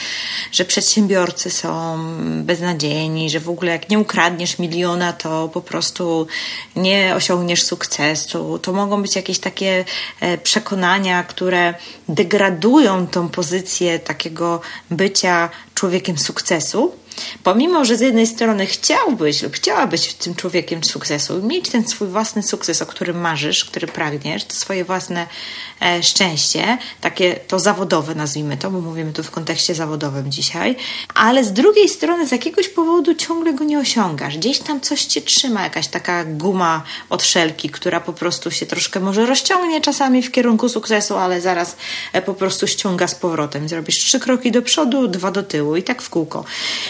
[0.52, 1.98] że przedsiębiorcy są
[2.44, 6.28] beznadziejni, że w ogóle jak nie ukradniesz miliona, to po prostu
[6.76, 8.60] nie osiągniesz sukcesu.
[8.60, 9.86] To mogą być jakieś takie
[10.20, 11.74] e, przekonania, które
[12.10, 16.92] degradują tą pozycję pozycję takiego bycia człowiekiem sukcesu,
[17.44, 22.44] pomimo, że z jednej strony chciałbyś lub chciałabyś tym człowiekiem sukcesu, mieć ten swój własny
[22.44, 25.28] sukces, o którym marzysz, który pragniesz, to swoje własne
[25.82, 30.76] e, szczęście, takie to zawodowe nazwijmy to, bo mówimy tu w kontekście zawodowym dzisiaj,
[31.16, 34.38] ale z drugiej strony z jakiegoś powodu ciągle go nie osiągasz.
[34.38, 39.00] Gdzieś tam coś cię trzyma, jakaś taka guma od szelki, która po prostu się troszkę
[39.00, 41.76] może rozciągnie czasami w kierunku sukcesu, ale zaraz
[42.14, 43.70] e, po prostu ściąga z powrotem.
[43.70, 46.46] Zrobisz trzy kroki do przodu, dwa do tyłu i tak w kółko.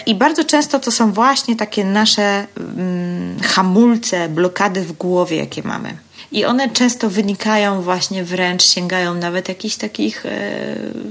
[0.06, 5.96] I bardzo często to są właśnie takie nasze mm, hamulce, blokady w głowie, jakie mamy.
[6.32, 10.30] I one często wynikają właśnie wręcz, sięgają nawet jakichś takich e,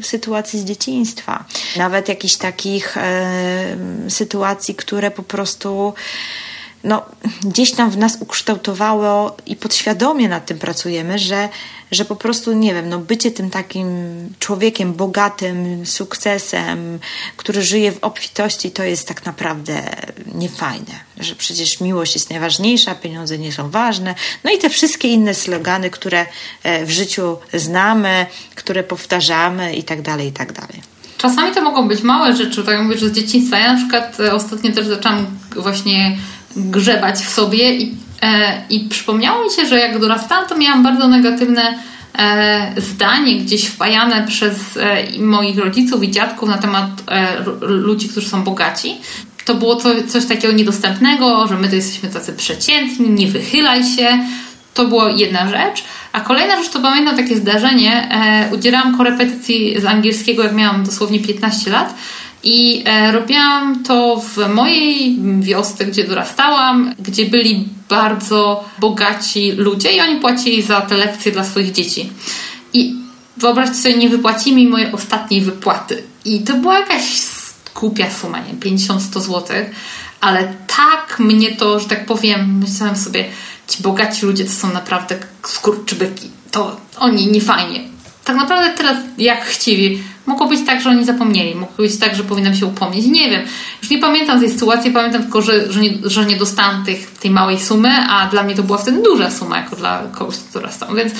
[0.01, 1.45] sytuacji z dzieciństwa,
[1.77, 3.25] nawet jakichś takich e,
[4.09, 5.93] sytuacji, które po prostu
[6.83, 7.05] no,
[7.43, 11.49] gdzieś tam w nas ukształtowało i podświadomie nad tym pracujemy, że,
[11.93, 13.87] że po prostu, nie wiem, no, bycie tym takim
[14.39, 16.99] człowiekiem bogatym, sukcesem,
[17.37, 19.83] który żyje w obfitości, to jest tak naprawdę
[20.35, 20.93] niefajne.
[21.19, 24.15] Że przecież miłość jest najważniejsza, pieniądze nie są ważne.
[24.43, 26.25] No i te wszystkie inne slogany, które
[26.63, 28.25] e, w życiu znamy,
[28.55, 30.81] które powtarzamy i tak dalej, i tak dalej.
[31.17, 33.59] Czasami to mogą być małe rzeczy, tak jak mówisz, z dzieciństwa.
[33.59, 36.17] Ja na przykład e, ostatnio też zaczęłam właśnie
[36.55, 37.95] grzebać w sobie i,
[38.69, 41.79] i przypomniało mi się, że jak dorastałam, to miałam bardzo negatywne
[42.17, 48.29] e, zdanie gdzieś wpajane przez e, moich rodziców i dziadków na temat e, ludzi, którzy
[48.29, 48.97] są bogaci.
[49.45, 49.75] To było
[50.07, 54.19] coś takiego niedostępnego, że my to jesteśmy tacy przeciętni, nie wychylaj się.
[54.73, 55.83] To była jedna rzecz.
[56.13, 58.09] A kolejna rzecz to pamiętam takie zdarzenie.
[58.11, 61.93] E, udzielałam korepetycji z angielskiego, jak miałam dosłownie 15 lat.
[62.43, 70.01] I e, robiłam to w mojej wiosce, gdzie dorastałam, gdzie byli bardzo bogaci ludzie i
[70.01, 72.09] oni płacili za te lekcje dla swoich dzieci.
[72.73, 72.95] I
[73.37, 76.03] wyobraźcie sobie, nie wypłacili mi mojej ostatniej wypłaty.
[76.25, 77.21] I to była jakaś
[77.75, 79.43] głupia suma, nie 50-100 zł,
[80.21, 83.25] ale tak mnie to, że tak powiem, myślałam sobie,
[83.67, 86.29] ci bogaci ludzie to są naprawdę skurczybyki.
[86.51, 87.79] To oni nie fajnie.
[88.23, 92.23] Tak naprawdę teraz jak chciwi Mogło być tak, że oni zapomnieli, mogło być tak, że
[92.23, 93.05] powinnam się upomnieć.
[93.05, 93.41] Nie wiem.
[93.81, 97.31] Już nie pamiętam tej sytuacji, pamiętam tylko, że, że, nie, że nie dostałam tych, tej
[97.31, 100.95] małej sumy, a dla mnie to była wtedy duża suma, jako dla kogoś, kto dorastał.
[100.95, 101.13] Więc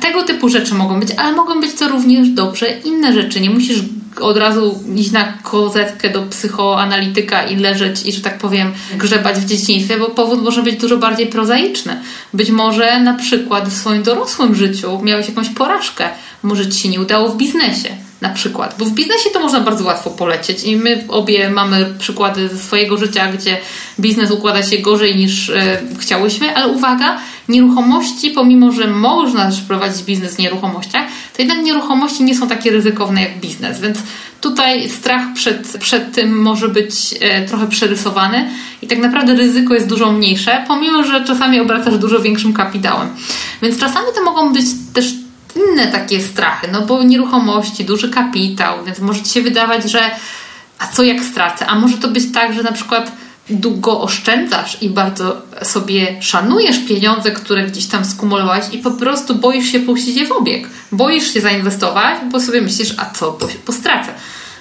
[0.00, 3.40] tego typu rzeczy mogą być, ale mogą być to również dobrze inne rzeczy.
[3.40, 3.78] Nie musisz
[4.20, 9.46] od razu iść na kozetkę do psychoanalityka i leżeć i, że tak powiem, grzebać w
[9.46, 12.00] dzieciństwie, bo powód może być dużo bardziej prozaiczny.
[12.34, 16.08] Być może na przykład w swoim dorosłym życiu miałeś jakąś porażkę,
[16.42, 17.88] może ci się nie udało w biznesie
[18.22, 22.48] na przykład, bo w biznesie to można bardzo łatwo polecieć i my obie mamy przykłady
[22.48, 23.58] ze swojego życia, gdzie
[24.00, 30.02] biznes układa się gorzej niż e, chciałyśmy, ale uwaga, nieruchomości, pomimo że można też prowadzić
[30.02, 31.06] biznes w nieruchomościach,
[31.36, 33.98] to jednak nieruchomości nie są takie ryzykowne jak biznes, więc
[34.40, 38.50] tutaj strach przed, przed tym może być e, trochę przerysowany
[38.82, 43.08] i tak naprawdę ryzyko jest dużo mniejsze, pomimo że czasami obracasz dużo większym kapitałem.
[43.62, 45.21] Więc czasami to mogą być też
[45.56, 50.10] inne takie strachy, no bo nieruchomości, duży kapitał, więc może ci się wydawać, że
[50.78, 51.66] a co jak stracę?
[51.66, 53.12] A może to być tak, że na przykład
[53.50, 59.72] długo oszczędzasz i bardzo sobie szanujesz pieniądze, które gdzieś tam skumulowałeś i po prostu boisz
[59.72, 60.68] się puścić je w obieg.
[60.92, 64.12] Boisz się zainwestować, bo sobie myślisz, a co, bo, bo stracę.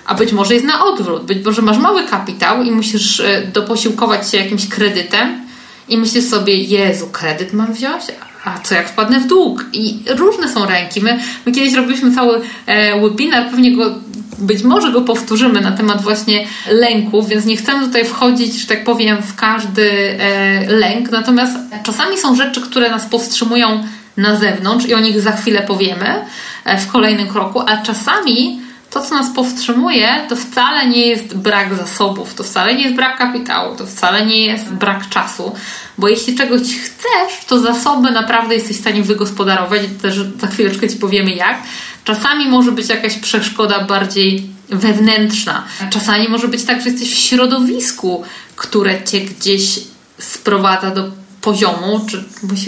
[0.05, 1.23] A być może jest na odwrót.
[1.23, 5.41] Być może masz mały kapitał i musisz e, doposiłkować się jakimś kredytem
[5.89, 8.03] i myślisz sobie, Jezu, kredyt mam wziąć?
[8.43, 9.65] A co jak wpadnę w dług?
[9.73, 11.01] I różne są ręki.
[11.01, 13.95] My, my kiedyś robiliśmy cały e, webinar, pewnie go
[14.37, 18.83] być może go powtórzymy na temat właśnie lęków, więc nie chcemy tutaj wchodzić, że tak
[18.83, 21.11] powiem, w każdy e, lęk.
[21.11, 23.83] Natomiast czasami są rzeczy, które nas powstrzymują
[24.17, 26.25] na zewnątrz i o nich za chwilę powiemy
[26.65, 28.60] e, w kolejnym kroku, a czasami
[28.91, 33.17] to, co nas powstrzymuje, to wcale nie jest brak zasobów, to wcale nie jest brak
[33.17, 35.55] kapitału, to wcale nie jest brak czasu,
[35.97, 40.97] bo jeśli czegoś chcesz, to zasoby naprawdę jesteś w stanie wygospodarować, też za chwileczkę Ci
[40.97, 41.63] powiemy jak.
[42.03, 48.23] Czasami może być jakaś przeszkoda bardziej wewnętrzna, czasami może być tak, że jesteś w środowisku,
[48.55, 49.79] które Cię gdzieś
[50.19, 52.23] sprowadza do poziomu, czy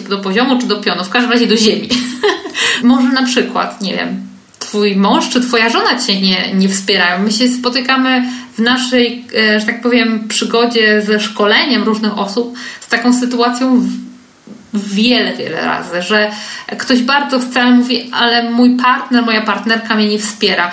[0.10, 1.90] do poziomu, czy do pionu, w każdym razie do ziemi.
[2.84, 4.33] może na przykład, nie wiem,
[4.74, 7.24] twój mąż czy twoja żona cię nie, nie wspierają.
[7.24, 8.24] My się spotykamy
[8.58, 13.90] w naszej, e, że tak powiem, przygodzie ze szkoleniem różnych osób z taką sytuacją
[14.74, 16.32] wiele, wiele razy, że
[16.78, 20.72] ktoś bardzo chce, ale mówi, ale mój partner, moja partnerka mnie nie wspiera.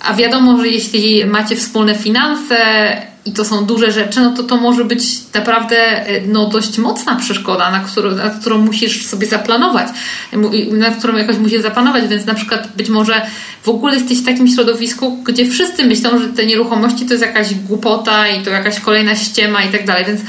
[0.00, 2.56] A wiadomo, że jeśli macie wspólne finanse,
[3.24, 5.02] i to są duże rzeczy, no to to może być
[5.34, 9.88] naprawdę e, no, dość mocna przeszkoda, na, którą, na którą musisz sobie zaplanować,
[10.72, 13.26] na którą jakoś musisz zaplanować, więc na przykład być może
[13.62, 17.54] w ogóle jesteś w takim środowisku, gdzie wszyscy myślą, że te nieruchomości to jest jakaś
[17.54, 20.20] głupota i to jakaś kolejna ściema i tak dalej, więc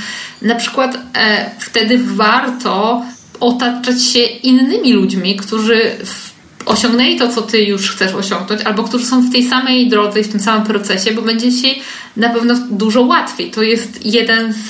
[0.42, 3.04] na przykład e, wtedy warto
[3.40, 6.33] otaczać się innymi ludźmi, którzy w
[6.74, 10.24] osiągnęli to, co ty już chcesz osiągnąć, albo którzy są w tej samej drodze i
[10.24, 11.82] w tym samym procesie, bo będzie ci
[12.18, 13.52] na pewno dużo łatwiej.
[13.52, 14.70] To jest jeden z,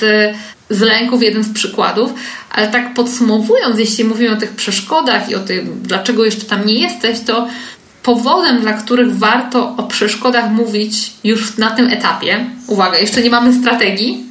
[0.70, 2.14] z lęków, jeden z przykładów,
[2.50, 6.74] ale tak podsumowując, jeśli mówimy o tych przeszkodach i o tym, dlaczego jeszcze tam nie
[6.74, 7.48] jesteś, to
[8.02, 13.52] powodem, dla których warto o przeszkodach mówić już na tym etapie, uwaga, jeszcze nie mamy
[13.52, 14.24] strategii,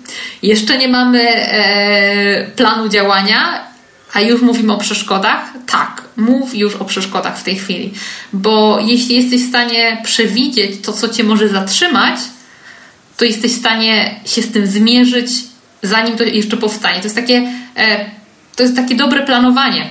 [0.44, 3.73] jeszcze nie mamy e, planu działania,
[4.14, 5.54] a już mówimy o przeszkodach?
[5.68, 7.94] Tak, mów już o przeszkodach w tej chwili.
[8.34, 12.20] Bo jeśli jesteś w stanie przewidzieć to, co cię może zatrzymać,
[13.18, 15.30] to jesteś w stanie się z tym zmierzyć,
[15.84, 16.98] zanim to jeszcze powstanie.
[16.98, 18.06] To jest takie, e,
[18.56, 19.90] to jest takie dobre planowanie.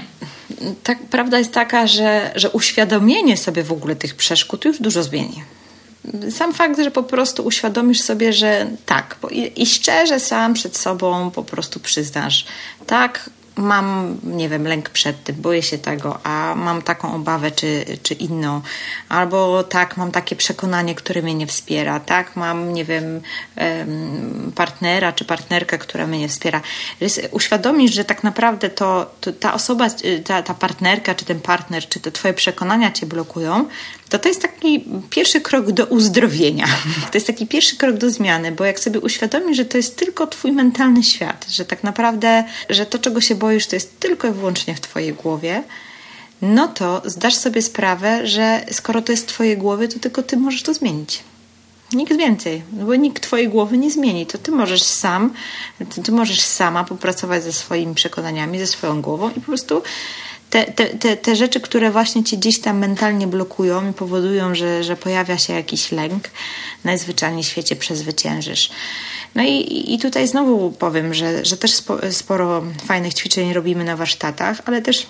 [0.82, 5.42] Tak, prawda jest taka, że, że uświadomienie sobie w ogóle tych przeszkód już dużo zmieni
[6.30, 11.30] sam fakt, że po prostu uświadomisz sobie, że tak, i, i szczerze sam przed sobą
[11.30, 12.46] po prostu przyznasz,
[12.86, 17.84] tak, mam, nie wiem, lęk przed tym, boję się tego, a mam taką obawę czy,
[18.02, 18.60] czy inną,
[19.08, 23.20] albo tak, mam takie przekonanie, które mnie nie wspiera, tak, mam, nie wiem,
[24.54, 26.60] partnera czy partnerkę, która mnie nie wspiera.
[27.30, 29.86] Uświadomisz, że tak naprawdę to, to ta osoba,
[30.24, 33.68] ta, ta partnerka, czy ten partner, czy te twoje przekonania cię blokują,
[34.12, 36.66] to to jest taki pierwszy krok do uzdrowienia.
[37.10, 40.26] To jest taki pierwszy krok do zmiany, bo jak sobie uświadomisz, że to jest tylko
[40.26, 44.32] twój mentalny świat, że tak naprawdę, że to, czego się boisz, to jest tylko i
[44.32, 45.62] wyłącznie w twojej głowie,
[46.42, 50.36] no to zdasz sobie sprawę, że skoro to jest w twojej głowie, to tylko ty
[50.36, 51.22] możesz to zmienić.
[51.92, 54.26] Nikt więcej, no bo nikt twojej głowy nie zmieni.
[54.26, 55.32] To ty możesz sam,
[56.04, 59.82] ty możesz sama popracować ze swoimi przekonaniami, ze swoją głową i po prostu
[60.52, 64.84] te, te, te, te rzeczy, które właśnie cię gdzieś tam mentalnie blokują i powodują, że,
[64.84, 66.30] że pojawia się jakiś lęk,
[66.84, 68.70] najzwyczajniej w świecie przezwyciężysz.
[69.34, 71.72] No i, i tutaj znowu powiem, że, że też
[72.10, 75.06] sporo fajnych ćwiczeń robimy na warsztatach, ale też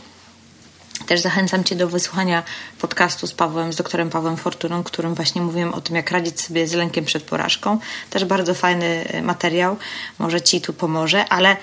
[1.06, 2.42] Też zachęcam Cię do wysłuchania
[2.80, 6.68] podcastu z Pawłem, z doktorem Pawłem Fortuną, którym właśnie mówiłem o tym, jak radzić sobie
[6.68, 7.78] z lękiem przed porażką.
[8.10, 9.76] Też bardzo fajny e, materiał,
[10.18, 11.56] może Ci tu pomoże, ale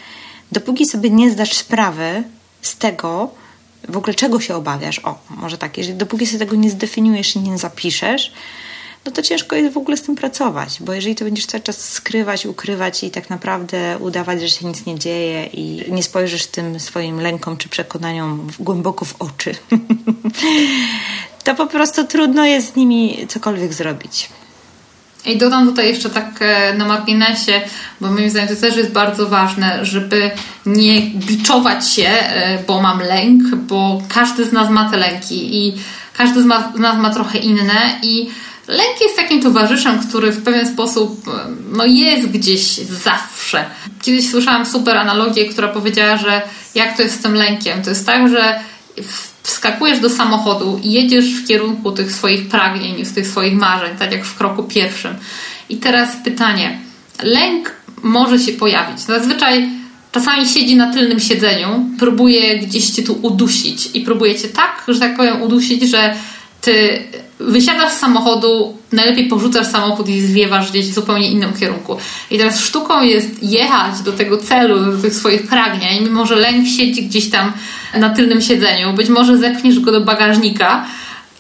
[0.52, 2.24] dopóki sobie nie zdasz sprawy
[2.62, 3.32] z tego,
[3.90, 7.40] w ogóle czego się obawiasz, o, może tak, jeżeli dopóki sobie tego nie zdefiniujesz i
[7.40, 8.32] nie zapiszesz,
[9.06, 11.90] no to ciężko jest w ogóle z tym pracować, bo jeżeli to będziesz cały czas
[11.90, 16.80] skrywać, ukrywać i tak naprawdę udawać, że się nic nie dzieje i nie spojrzysz tym
[16.80, 19.56] swoim lękom czy przekonaniom głęboko w oczy,
[21.44, 24.30] to po prostu trudno jest z nimi cokolwiek zrobić.
[25.26, 27.62] I dodam tutaj jeszcze tak e, na marginesie,
[28.02, 30.32] bo moim zdaniem to też jest bardzo ważne, żeby
[30.66, 35.74] nie biczować się, e, bo mam lęk, bo każdy z nas ma te lęki i
[36.18, 38.30] każdy z nas ma trochę inne i
[38.70, 41.32] Lęk jest takim towarzyszem, który w pewien sposób e,
[41.72, 42.62] no, jest gdzieś
[43.04, 43.66] zawsze.
[44.02, 46.42] Kiedyś słyszałam super analogię, która powiedziała, że
[46.76, 47.84] jak to jest z tym lękiem?
[47.84, 48.60] To jest tak, że
[49.50, 54.26] wskakujesz do samochodu i jedziesz w kierunku tych swoich pragnień, tych swoich marzeń, tak jak
[54.26, 55.16] w kroku pierwszym.
[55.70, 56.80] I teraz pytanie.
[57.24, 57.72] Lęk
[58.04, 59.00] może się pojawić.
[59.00, 59.70] Zazwyczaj
[60.12, 65.00] czasami siedzi na tylnym siedzeniu, próbuje gdzieś cię tu udusić i próbuje cię tak, że
[65.00, 66.16] tak powiem, udusić, że
[66.62, 67.04] ty
[67.40, 71.98] wysiadasz z samochodu, najlepiej porzucasz samochód i zwiewasz gdzieś w zupełnie innym kierunku.
[72.32, 76.68] I teraz sztuką jest jechać do tego celu, do tych swoich pragnień, mimo że lęk
[76.68, 77.54] siedzi gdzieś tam
[77.98, 78.94] na tylnym siedzeniu.
[78.94, 80.86] Być może zepchniesz go do bagażnika,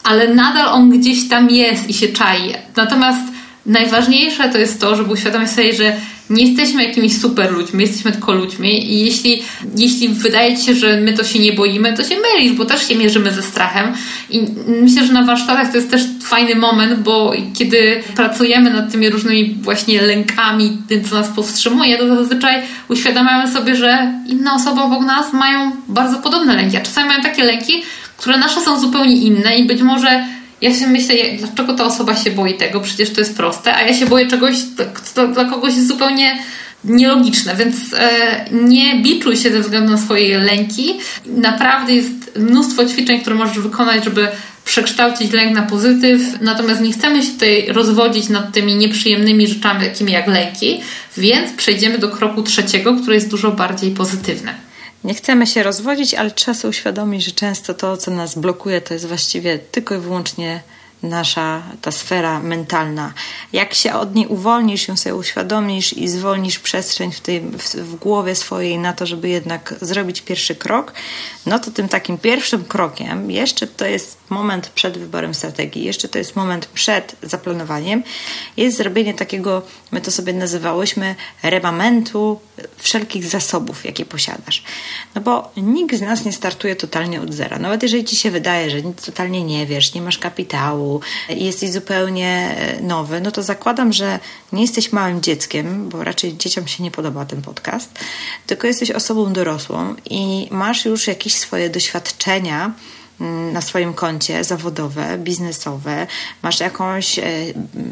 [0.03, 2.53] ale nadal on gdzieś tam jest i się czai.
[2.75, 3.21] Natomiast
[3.65, 5.95] najważniejsze to jest to, żeby uświadomić sobie, że
[6.29, 9.43] nie jesteśmy jakimiś super ludźmi, jesteśmy tylko ludźmi i jeśli,
[9.77, 12.87] jeśli wydaje Ci się, że my to się nie boimy, to się mylisz, bo też
[12.87, 13.93] się mierzymy ze strachem
[14.29, 14.41] i
[14.81, 19.57] myślę, że na warsztatach to jest też fajny moment, bo kiedy pracujemy nad tymi różnymi
[19.61, 25.33] właśnie lękami, tym co nas powstrzymuje, to zazwyczaj uświadamiamy sobie, że inne osoby obok nas
[25.33, 27.83] mają bardzo podobne lęki, a czasami mają takie lęki,
[28.17, 30.25] które nasze są zupełnie inne i być może
[30.61, 33.93] ja się myślę, dlaczego ta osoba się boi tego, przecież to jest proste, a ja
[33.93, 34.55] się boję czegoś,
[35.13, 36.43] co dla kogoś jest zupełnie
[36.83, 40.93] nielogiczne, więc e, nie biczuj się ze względu na swoje lęki.
[41.25, 44.27] Naprawdę jest mnóstwo ćwiczeń, które możesz wykonać, żeby
[44.65, 50.11] przekształcić lęk na pozytyw, natomiast nie chcemy się tutaj rozwodzić nad tymi nieprzyjemnymi rzeczami, takimi
[50.11, 50.81] jak lęki,
[51.17, 54.68] więc przejdziemy do kroku trzeciego, który jest dużo bardziej pozytywny.
[55.03, 58.93] Nie chcemy się rozwodzić, ale trzeba sobie uświadomić, że często to, co nas blokuje, to
[58.93, 60.61] jest właściwie tylko i wyłącznie
[61.03, 63.13] nasza ta sfera mentalna.
[63.53, 67.95] Jak się od niej uwolnisz, ją sobie uświadomisz i zwolnisz przestrzeń w, tej, w, w,
[67.95, 70.93] głowie swojej na to, żeby jednak zrobić pierwszy krok,
[71.45, 76.17] no to tym takim pierwszym krokiem, jeszcze to jest moment przed wyborem strategii, jeszcze to
[76.17, 78.03] jest moment przed zaplanowaniem,
[78.57, 82.39] jest zrobienie takiego, my to sobie nazywałyśmy, remamentu
[82.77, 84.63] wszelkich zasobów, jakie posiadasz.
[85.15, 87.59] No bo nikt z nas nie startuje totalnie od zera.
[87.59, 90.88] Nawet jeżeli ci się wydaje, że nic totalnie nie wiesz, nie masz kapitału,
[91.29, 94.19] jesteś zupełnie e, nowy, no to zakładam, że
[94.53, 97.89] nie jesteś małym dzieckiem, bo raczej dzieciom się nie podoba ten podcast,
[98.47, 102.73] tylko jesteś osobą dorosłą i masz już jakieś swoje doświadczenia,
[103.21, 106.07] Mm, na swoim koncie zawodowe, biznesowe,
[106.41, 107.23] masz jakąś e,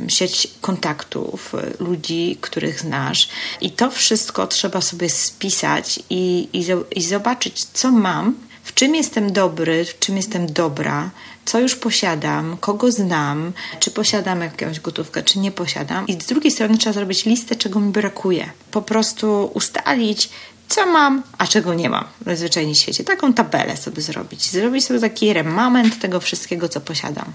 [0.07, 3.29] sieć kontaktów, e, ludzi, których znasz,
[3.61, 9.33] i to wszystko trzeba sobie spisać i, i, i zobaczyć, co mam, w czym jestem
[9.33, 11.09] dobry, w czym jestem dobra,
[11.47, 16.07] co już posiadam, kogo znam, czy posiadam jakąś gotówkę, czy nie posiadam.
[16.07, 18.49] I z drugiej strony trzeba zrobić listę, czego mi brakuje.
[18.71, 20.29] Po prostu ustalić,
[20.69, 23.03] co mam, a czego nie mam w zwyczajnie świecie.
[23.03, 24.51] Taką tabelę sobie zrobić.
[24.51, 27.33] Zrobić sobie taki remament tego wszystkiego, co posiadam.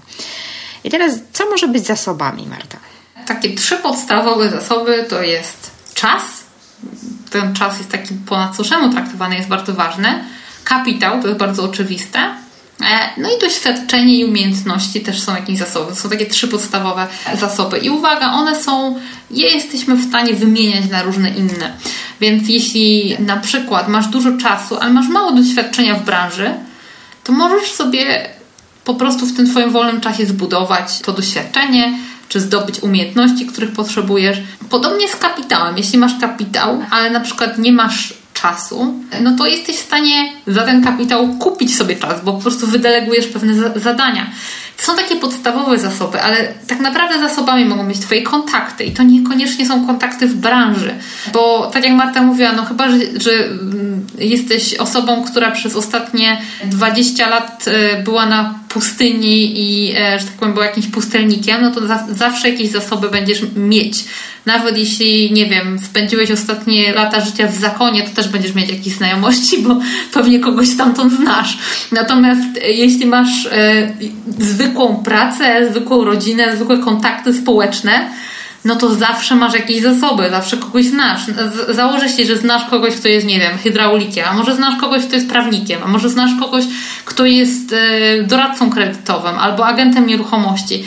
[0.83, 2.77] I teraz, co może być zasobami, Marta?
[3.27, 6.23] Takie trzy podstawowe zasoby to jest czas.
[7.29, 10.23] Ten czas jest taki po macoszemu traktowany, jest bardzo ważny.
[10.63, 12.42] Kapitał, to jest bardzo oczywiste.
[12.83, 15.89] E, no i doświadczenie i umiejętności też są jakieś zasoby.
[15.89, 17.07] To są takie trzy podstawowe
[17.39, 17.77] zasoby.
[17.77, 18.99] I uwaga, one są,
[19.31, 21.73] je jesteśmy w stanie wymieniać na różne inne.
[22.21, 26.53] Więc jeśli na przykład masz dużo czasu, ale masz mało doświadczenia w branży,
[27.23, 28.29] to możesz sobie
[28.83, 31.97] po prostu w tym Twoim wolnym czasie zbudować to doświadczenie,
[32.29, 34.37] czy zdobyć umiejętności, których potrzebujesz.
[34.69, 35.77] Podobnie z kapitałem.
[35.77, 40.63] Jeśli masz kapitał, ale na przykład nie masz czasu, no to jesteś w stanie za
[40.63, 44.27] ten kapitał kupić sobie czas, bo po prostu wydelegujesz pewne zadania.
[44.77, 49.65] Są takie podstawowe zasoby, ale tak naprawdę zasobami mogą być Twoje kontakty i to niekoniecznie
[49.65, 50.95] są kontakty w branży,
[51.33, 53.31] bo tak jak Marta mówiła, no chyba, że, że
[54.17, 60.33] jesteś osobą, która przez ostatnie 20 lat e, była na pustyni i, e, że tak
[60.33, 64.05] powiem, była jakimś pustelnikiem, no to za, zawsze jakieś zasoby będziesz mieć
[64.45, 68.93] nawet jeśli, nie wiem, spędziłeś ostatnie lata życia w zakonie, to też będziesz mieć jakieś
[68.93, 69.79] znajomości, bo
[70.13, 71.57] pewnie kogoś stamtąd znasz.
[71.91, 73.91] Natomiast e, jeśli masz e,
[74.39, 78.09] zwykłą pracę, zwykłą rodzinę, zwykłe kontakty społeczne,
[78.65, 81.21] no to zawsze masz jakieś zasoby, zawsze kogoś znasz.
[81.69, 85.15] Założę się, że znasz kogoś, kto jest, nie wiem, hydraulikiem, a może znasz kogoś, kto
[85.15, 86.63] jest prawnikiem, a może znasz kogoś,
[87.05, 90.83] kto jest e, doradcą kredytowym albo agentem nieruchomości.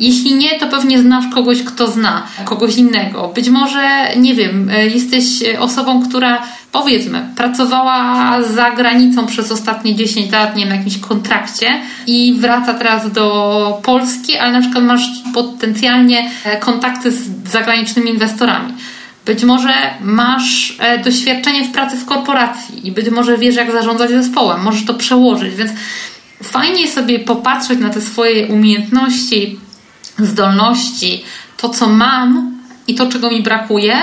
[0.00, 3.28] Jeśli nie, to pewnie znasz kogoś, kto zna kogoś innego.
[3.28, 5.24] Być może, nie wiem, e, jesteś
[5.58, 11.80] osobą, która powiedzmy, pracowała za granicą przez ostatnie 10 lat, nie wiem, na jakimś kontrakcie
[12.06, 15.02] i wraca teraz do Polski, ale na przykład masz
[15.34, 18.74] potencjalnie e, kontakty z zagranicznymi inwestorami.
[19.26, 24.10] Być może masz e, doświadczenie w pracy w korporacji i być może wiesz, jak zarządzać
[24.10, 25.72] zespołem, możesz to przełożyć, więc
[26.42, 29.58] fajnie sobie popatrzeć na te swoje umiejętności,
[30.18, 31.24] zdolności,
[31.56, 33.96] to co mam i to, czego mi brakuje,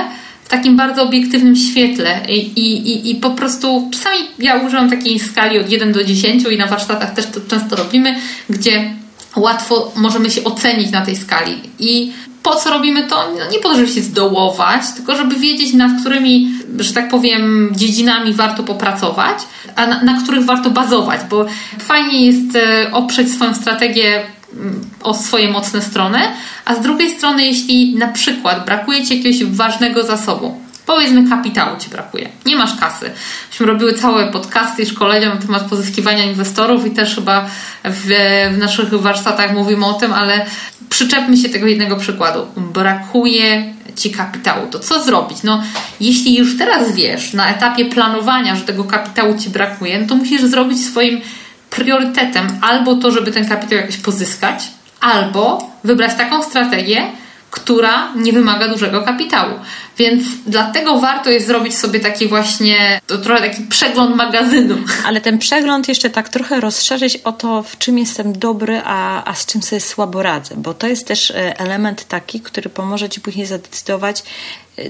[0.45, 5.59] w takim bardzo obiektywnym świetle I, i, i po prostu czasami ja używam takiej skali
[5.59, 8.15] od 1 do 10 i na warsztatach też to często robimy,
[8.49, 8.93] gdzie
[9.35, 12.11] łatwo możemy się ocenić na tej skali i
[12.43, 13.15] po co robimy to?
[13.39, 17.69] No nie po to, żeby się zdołować, tylko żeby wiedzieć, nad którymi, że tak powiem,
[17.75, 19.37] dziedzinami warto popracować,
[19.75, 21.45] a na, na których warto bazować, bo
[21.79, 24.23] fajnie jest e, oprzeć swoją strategię
[25.03, 26.19] o swoje mocne strony,
[26.65, 31.89] a z drugiej strony, jeśli na przykład brakuje Ci jakiegoś ważnego zasobu, powiedzmy kapitału Ci
[31.89, 33.11] brakuje, nie masz kasy.
[33.49, 37.45] Myśmy robiły całe podcasty i szkolenia na temat pozyskiwania inwestorów i też chyba
[37.83, 38.07] w,
[38.53, 40.45] w naszych warsztatach mówimy o tym, ale
[40.89, 42.47] przyczepmy się tego jednego przykładu.
[42.57, 44.67] Brakuje Ci kapitału.
[44.71, 45.43] To co zrobić?
[45.43, 45.63] No,
[45.99, 50.41] jeśli już teraz wiesz na etapie planowania, że tego kapitału Ci brakuje, no to musisz
[50.41, 51.21] zrobić swoim
[51.75, 54.63] priorytetem albo to, żeby ten kapitał jakoś pozyskać,
[55.01, 57.11] albo wybrać taką strategię,
[57.51, 59.53] która nie wymaga dużego kapitału.
[59.97, 64.75] Więc dlatego warto jest zrobić sobie taki właśnie, to trochę taki przegląd magazynu.
[65.07, 69.33] Ale ten przegląd jeszcze tak trochę rozszerzyć o to, w czym jestem dobry, a, a
[69.33, 73.21] z czym sobie słabo radzę, bo to jest też e, element taki, który pomoże Ci
[73.21, 74.23] później zadecydować,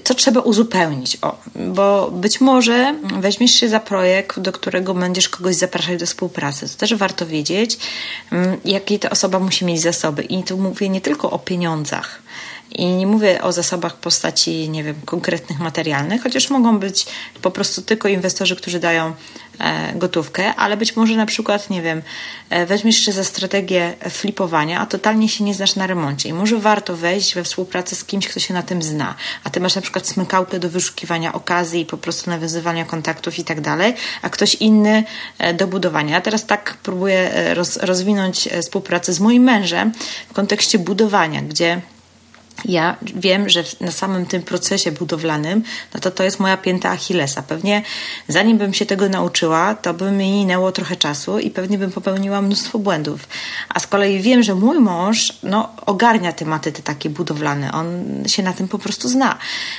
[0.04, 1.18] co trzeba uzupełnić.
[1.22, 6.70] O, bo być może weźmiesz się za projekt, do którego będziesz kogoś zapraszać do współpracy.
[6.70, 7.78] To też warto wiedzieć,
[8.32, 10.24] mm, jakie ta osoba musi mieć zasoby.
[10.24, 12.22] I tu mówię nie tylko o pieniądzach,
[12.76, 17.06] i nie mówię o zasobach postaci, nie wiem, konkretnych materialnych, chociaż mogą być
[17.42, 19.14] po prostu tylko inwestorzy, którzy dają
[19.60, 22.02] e, gotówkę, ale być może na przykład, nie wiem,
[22.50, 26.58] e, weźmiesz się za strategię flipowania, a totalnie się nie znasz na remoncie i może
[26.58, 29.82] warto wejść we współpracę z kimś, kto się na tym zna, a ty masz na
[29.82, 34.56] przykład smykałkę do wyszukiwania okazji i po prostu nawiązywania kontaktów i tak dalej, a ktoś
[34.56, 35.04] inny
[35.38, 36.14] e, do budowania.
[36.14, 39.92] Ja teraz tak próbuję roz, rozwinąć współpracę z moim mężem
[40.30, 41.82] w kontekście budowania, gdzie
[42.66, 47.42] ja wiem, że na samym tym procesie budowlanym, no to to jest moja pięta Achillesa.
[47.42, 47.82] Pewnie
[48.28, 52.42] zanim bym się tego nauczyła, to by mi minęło trochę czasu i pewnie bym popełniła
[52.42, 53.28] mnóstwo błędów.
[53.70, 57.72] A z kolei wiem, że mój mąż no, ogarnia tematy te takie budowlane.
[57.72, 57.88] On
[58.28, 59.38] się na tym po prostu zna.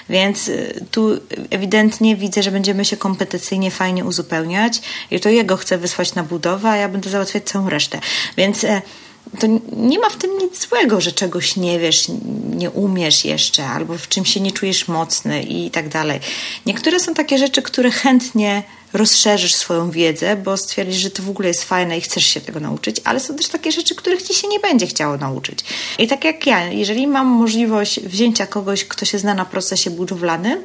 [0.09, 1.21] Więc y, tu
[1.51, 6.71] ewidentnie widzę, że będziemy się kompetencyjnie fajnie uzupełniać i to jego chcę wysłać na budowę,
[6.71, 8.01] a ja będę załatwiać całą resztę.
[8.37, 8.83] Więc e,
[9.39, 12.07] to nie ma w tym nic złego, że czegoś nie wiesz,
[12.57, 16.21] nie umiesz jeszcze, albo w czym się nie czujesz mocny i tak dalej.
[16.67, 18.63] Niektóre są takie rzeczy, które chętnie
[18.97, 22.61] rozszerzysz swoją wiedzę, bo stwierdzisz, że to w ogóle jest fajne i chcesz się tego
[22.61, 25.65] nauczyć, ale są też takie rzeczy, których ci się nie będzie chciało nauczyć.
[25.99, 30.59] I tak jak ja, jeżeli mam możliwość wzięcia kogoś, kto się zna na procesie budowlanym,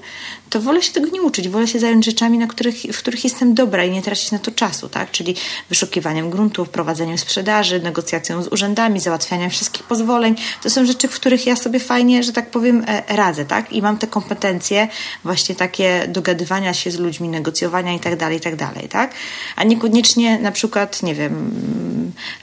[0.50, 3.54] to wolę się tego nie uczyć, wolę się zająć rzeczami, na których, w których jestem
[3.54, 5.12] dobra i nie tracić na to czasu, tak?
[5.12, 5.36] Czyli
[5.70, 10.36] wyszukiwaniem gruntów, prowadzeniem sprzedaży, negocjacją z urzędami, załatwianiem wszystkich pozwoleń.
[10.64, 13.74] To są rzeczy, w których ja sobie fajnie, że tak powiem, e, radzę, tak?
[13.74, 14.88] I mam te kompetencje
[15.24, 19.12] właśnie takie dogadywania się z ludźmi, negocjowania i tak dalej, i tak dalej, tak?
[19.56, 21.52] A niekoniecznie na przykład, nie wiem,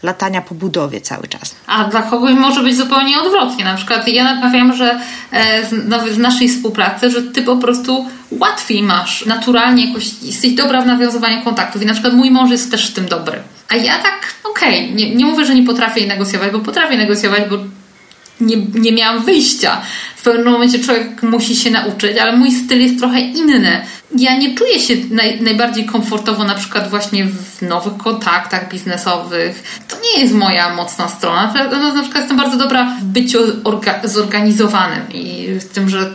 [0.03, 1.55] latania po budowie cały czas.
[1.66, 3.64] A dla kogoś może być zupełnie odwrotnie.
[3.64, 5.01] Na przykład ja naprawiam, że
[5.33, 10.53] e, z, no, z naszej współpracy, że ty po prostu łatwiej masz naturalnie jakoś, jesteś
[10.53, 13.39] dobra w nawiązywaniu kontaktów i na przykład mój mąż jest też w tym dobry.
[13.68, 17.43] A ja tak, okej, okay, nie, nie mówię, że nie potrafię negocjować, bo potrafię negocjować,
[17.51, 17.57] bo
[18.41, 19.81] nie, nie miałam wyjścia.
[20.16, 23.81] W pewnym momencie człowiek musi się nauczyć, ale mój styl jest trochę inny.
[24.17, 29.83] Ja nie czuję się naj, najbardziej komfortowo na przykład właśnie w nowych kontaktach biznesowych.
[29.89, 31.55] To nie jest moja mocna strona.
[31.71, 36.15] No, na przykład jestem bardzo dobra w byciu orga, zorganizowanym i w tym, że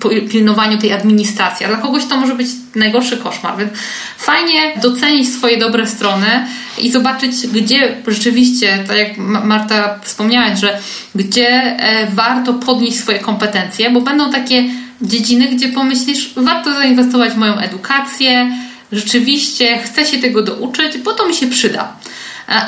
[0.00, 1.66] w pilnowaniu tej administracji.
[1.66, 3.72] A dla kogoś to może być najgorszy koszmar, więc
[4.18, 6.46] fajnie docenić swoje dobre strony
[6.78, 10.78] i zobaczyć, gdzie rzeczywiście, tak jak Marta wspomniałaś, że
[11.14, 14.64] gdzie e, warto podnieść swoje kompetencje, bo będą takie
[15.02, 18.52] dziedziny, gdzie pomyślisz, warto zainwestować w moją edukację,
[18.92, 21.96] rzeczywiście chcę się tego douczyć, bo to mi się przyda.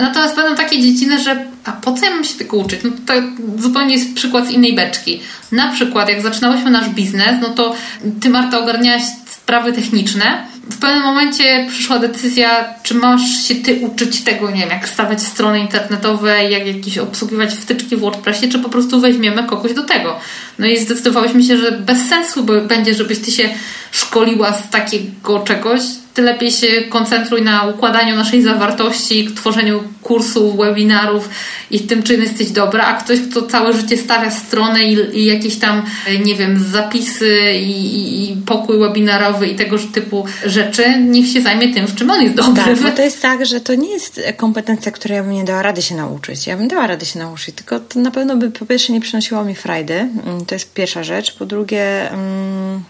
[0.00, 2.80] Natomiast będą takie dziedziny, że a po co ja mam się tego uczyć?
[2.84, 3.14] No to
[3.62, 5.20] zupełnie jest przykład z innej beczki.
[5.52, 7.74] Na przykład, jak zaczynałyśmy nasz biznes, no to
[8.20, 10.46] ty, Marta, ogarniałaś sprawy techniczne.
[10.70, 15.22] W pewnym momencie przyszła decyzja, czy masz się ty uczyć tego, nie wiem, jak stawiać
[15.22, 20.18] strony internetowe, jak jakieś obsługiwać wtyczki w WordPressie, czy po prostu weźmiemy kogoś do tego.
[20.58, 23.48] No i zdecydowałyśmy się, że bez sensu będzie, żebyś ty się
[23.92, 25.80] szkoliła z takiego czegoś,
[26.14, 31.28] ty lepiej się koncentruj na układaniu naszej zawartości, tworzeniu kursów, webinarów
[31.70, 35.56] i tym, czym jesteś dobra, a ktoś, kto całe życie stawia stronę i, i jakieś
[35.56, 35.82] tam,
[36.24, 41.86] nie wiem, zapisy i, i, pokój webinarowy i tego typu rzeczy, niech się zajmie tym,
[41.86, 42.64] w czym on jest dobry.
[42.64, 45.62] Tak, bo to jest tak, że to nie jest kompetencja, której ja bym nie dała
[45.62, 46.46] rady się nauczyć.
[46.46, 49.44] Ja bym dała radę się nauczyć, tylko to na pewno by po pierwsze nie przynosiło
[49.44, 49.94] mi frajdy.
[49.94, 51.36] Mm, to jest pierwsza rzecz.
[51.38, 52.10] Po drugie...
[52.10, 52.82] Mm,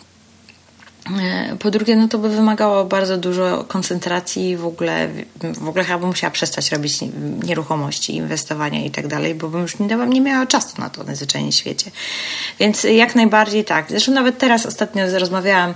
[1.59, 5.09] po drugie, no to by wymagało bardzo dużo koncentracji w ogóle,
[5.55, 6.99] w ogóle chyba bym musiała przestać robić
[7.45, 11.15] nieruchomości, inwestowania i tak dalej, bo bym już nie, nie miała czasu na to na
[11.15, 11.91] zwyczajnie świecie.
[12.59, 13.87] Więc jak najbardziej tak.
[13.89, 15.75] Zresztą nawet teraz ostatnio rozmawiałam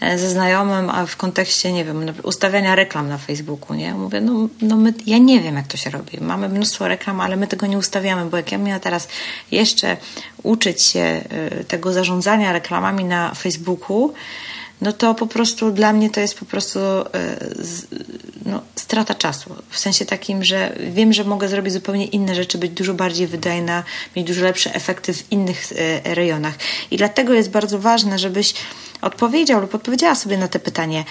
[0.00, 3.94] e, ze znajomym, a w kontekście, nie wiem, ustawiania reklam na Facebooku, nie?
[3.94, 6.20] Mówię, no, no my, ja nie wiem, jak to się robi.
[6.20, 9.08] Mamy mnóstwo reklam, ale my tego nie ustawiamy, bo jak ja miała teraz
[9.50, 9.96] jeszcze
[10.42, 14.12] uczyć się e, tego zarządzania reklamami na Facebooku,
[14.80, 17.04] no to po prostu dla mnie to jest po prostu e,
[18.46, 19.54] no, strata czasu.
[19.70, 23.82] W sensie takim, że wiem, że mogę zrobić zupełnie inne rzeczy, być dużo bardziej wydajna,
[24.16, 26.54] mieć dużo lepsze efekty w innych e, rejonach.
[26.90, 28.54] I dlatego jest bardzo ważne, żebyś
[29.02, 31.04] odpowiedział lub odpowiedziała sobie na te pytanie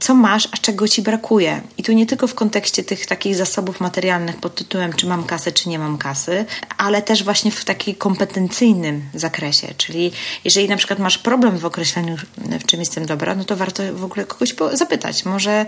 [0.00, 1.60] co masz, a czego ci brakuje.
[1.78, 5.52] I tu nie tylko w kontekście tych takich zasobów materialnych pod tytułem, czy mam kasę,
[5.52, 6.44] czy nie mam kasy,
[6.78, 9.74] ale też właśnie w takim kompetencyjnym zakresie.
[9.76, 10.12] Czyli
[10.44, 12.16] jeżeli na przykład masz problem w określeniu,
[12.60, 15.24] w czym jestem dobra, no to warto w ogóle kogoś zapytać.
[15.24, 15.66] Może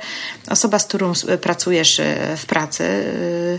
[0.49, 3.59] osoba, z którą pracujesz e, w pracy, E,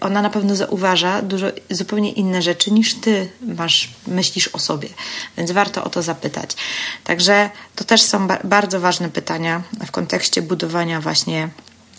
[0.00, 4.88] ona na pewno zauważa dużo zupełnie inne rzeczy niż ty masz, myślisz o sobie.
[5.36, 6.56] Więc warto o to zapytać.
[7.04, 11.48] Także to też są ba bardzo ważne pytania w kontekście budowania właśnie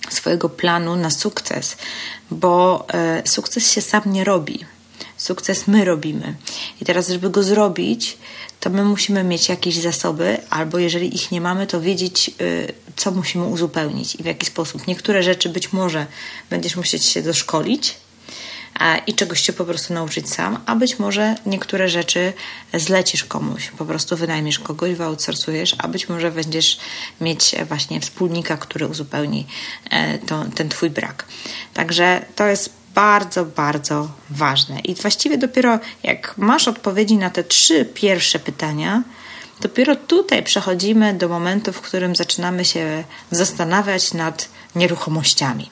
[0.10, 1.78] swojego planu na sukces,
[2.32, 4.66] bo e, sukces się sam nie robi.
[5.18, 6.36] Sukces my robimy.
[6.82, 8.18] I teraz, żeby go zrobić,
[8.60, 13.12] to my musimy mieć jakieś zasoby, albo jeżeli ich nie mamy, to wiedzieć, y, co
[13.12, 14.88] musimy uzupełnić i w jaki sposób.
[14.88, 16.06] Niektóre rzeczy być może
[16.50, 17.96] będziesz musieć się doszkolić
[19.08, 22.34] i czegoś się po prostu nauczyć sam, a być może niektóre rzeczy
[22.74, 26.80] zlecisz komuś, po prostu wynajmiesz kogoś, wyoutsourcujesz, a być może będziesz
[27.22, 29.48] mieć właśnie wspólnika, który uzupełni
[29.90, 31.26] e, to, ten twój brak.
[31.74, 34.80] Także to jest bardzo, bardzo ważne.
[34.80, 39.04] I właściwie dopiero jak masz odpowiedzi na te trzy pierwsze pytania,
[39.62, 45.70] dopiero tutaj przechodzimy do momentu, w którym zaczynamy się zastanawiać nad nieruchomościami.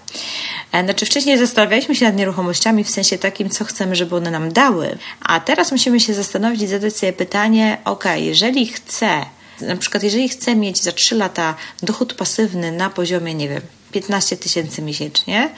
[0.72, 4.54] E, znaczy, wcześniej zastanawialiśmy się nad nieruchomościami w sensie takim, co chcemy, żeby one nam
[4.54, 9.26] dały, a teraz musimy się zastanowić i zadać sobie pytanie: OK, jeżeli chcę,
[9.62, 13.62] na przykład, jeżeli chcę mieć za 3 lata dochód pasywny na poziomie, nie wiem,
[13.92, 15.50] 15 tysięcy miesięcznie,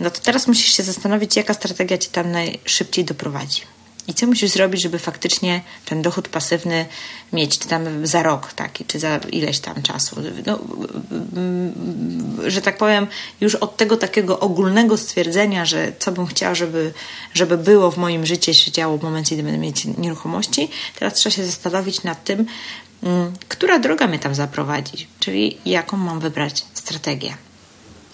[0.00, 3.62] no to teraz musisz się zastanowić, jaka strategia ci tam najszybciej doprowadzi.
[4.08, 6.86] I co musisz zrobić, żeby faktycznie ten dochód pasywny
[7.32, 10.16] mieć, czy tam za rok taki, czy za ileś tam czasu.
[10.46, 10.58] No,
[12.46, 13.06] że tak powiem,
[13.40, 16.92] już od tego takiego ogólnego stwierdzenia, że co bym chciała, żeby,
[17.34, 21.36] żeby było w moim życiu, się działo w momencie, gdy będę mieć nieruchomości, teraz trzeba
[21.36, 22.46] się zastanowić nad tym,
[23.02, 27.47] mm, która droga mnie tam zaprowadzi, czyli jaką mam wybrać strategię.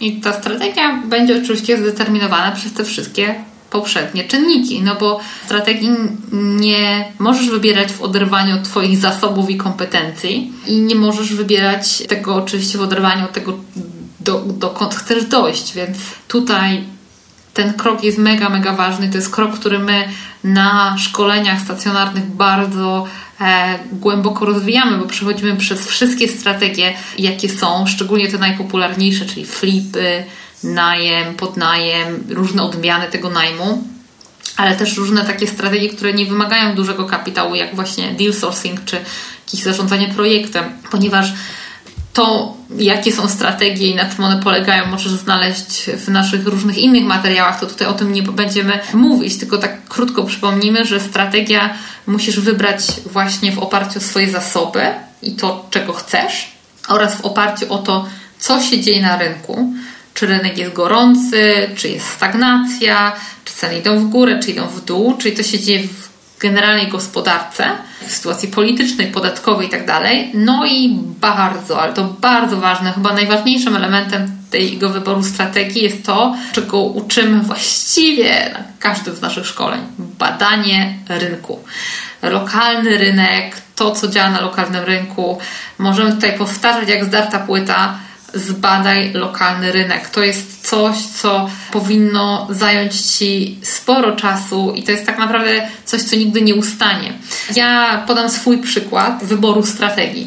[0.00, 3.34] I ta strategia będzie oczywiście zdeterminowana przez te wszystkie
[3.70, 5.90] poprzednie czynniki, no bo strategii
[6.32, 12.34] nie możesz wybierać w oderwaniu od Twoich zasobów i kompetencji i nie możesz wybierać tego
[12.34, 13.58] oczywiście w oderwaniu od tego,
[14.20, 16.84] do, dokąd chcesz dojść, więc tutaj
[17.54, 19.08] ten krok jest mega, mega ważny.
[19.08, 20.08] To jest krok, który my
[20.44, 23.06] na szkoleniach stacjonarnych bardzo
[23.40, 30.24] e, głęboko rozwijamy, bo przechodzimy przez wszystkie strategie, jakie są, szczególnie te najpopularniejsze, czyli flipy,
[30.64, 33.84] najem, podnajem, różne odmiany tego najmu,
[34.56, 38.96] ale też różne takie strategie, które nie wymagają dużego kapitału, jak właśnie deal sourcing czy
[39.46, 41.32] jakieś zarządzanie projektem, ponieważ
[42.14, 47.04] to, jakie są strategie i na czym one polegają, możesz znaleźć w naszych różnych innych
[47.04, 51.74] materiałach, to tutaj o tym nie będziemy mówić, tylko tak krótko przypomnimy, że strategia
[52.06, 52.80] musisz wybrać
[53.12, 54.80] właśnie w oparciu o swoje zasoby
[55.22, 56.52] i to, czego chcesz,
[56.88, 58.06] oraz w oparciu o to,
[58.38, 59.72] co się dzieje na rynku.
[60.14, 63.12] Czy rynek jest gorący, czy jest stagnacja,
[63.44, 66.03] czy ceny idą w górę, czy idą w dół, czyli to się dzieje w
[66.40, 67.64] generalnej gospodarce,
[68.06, 69.84] w sytuacji politycznej, podatkowej i tak.
[70.34, 76.34] No i bardzo, ale to bardzo ważne, chyba najważniejszym elementem tego wyboru strategii jest to,
[76.52, 79.80] czego uczymy właściwie na każdym z naszych szkoleń.
[79.98, 81.58] Badanie rynku.
[82.22, 85.38] Lokalny rynek, to co działa na lokalnym rynku.
[85.78, 87.98] Możemy tutaj powtarzać jak zdarta płyta,
[88.34, 90.08] zbadaj lokalny rynek.
[90.08, 96.02] To jest coś, co powinno zająć Ci sporo czasu i to jest tak naprawdę coś,
[96.02, 97.12] co nigdy nie ustanie.
[97.56, 100.26] Ja podam swój przykład wyboru strategii.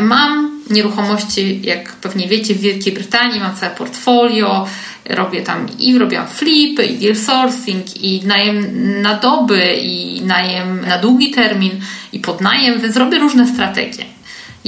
[0.00, 4.66] Mam nieruchomości, jak pewnie wiecie, w Wielkiej Brytanii, mam całe portfolio,
[5.08, 8.66] robię tam i robiłam flipy, i deal sourcing, i najem
[9.02, 11.80] na doby, i najem na długi termin,
[12.12, 14.04] i podnajem, więc robię różne strategie.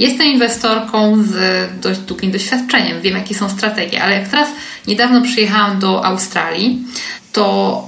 [0.01, 1.35] Jestem inwestorką z
[1.81, 4.49] dość długim doświadczeniem, wiem jakie są strategie, ale jak teraz
[4.87, 6.87] niedawno przyjechałam do Australii,
[7.31, 7.87] to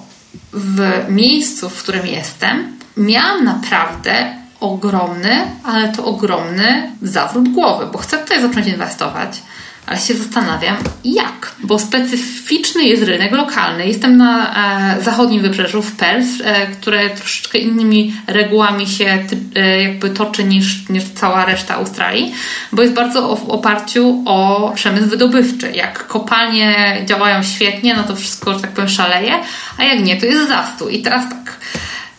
[0.53, 8.17] w miejscu, w którym jestem, miałam naprawdę ogromny, ale to ogromny zawrót głowy, bo chcę
[8.17, 9.41] tutaj zacząć inwestować
[9.85, 11.51] ale się zastanawiam, jak?
[11.63, 13.87] Bo specyficzny jest rynek lokalny.
[13.87, 14.55] Jestem na
[14.97, 19.25] e, zachodnim wybrzeżu, w Perth, e, które troszeczkę innymi regułami się
[19.55, 22.33] e, jakby toczy niż, niż cała reszta Australii,
[22.71, 25.71] bo jest bardzo w oparciu o przemysł wydobywczy.
[25.71, 29.33] Jak kopalnie działają świetnie, no to wszystko, że tak powiem, szaleje,
[29.77, 30.99] a jak nie, to jest zastój.
[30.99, 31.57] I teraz tak.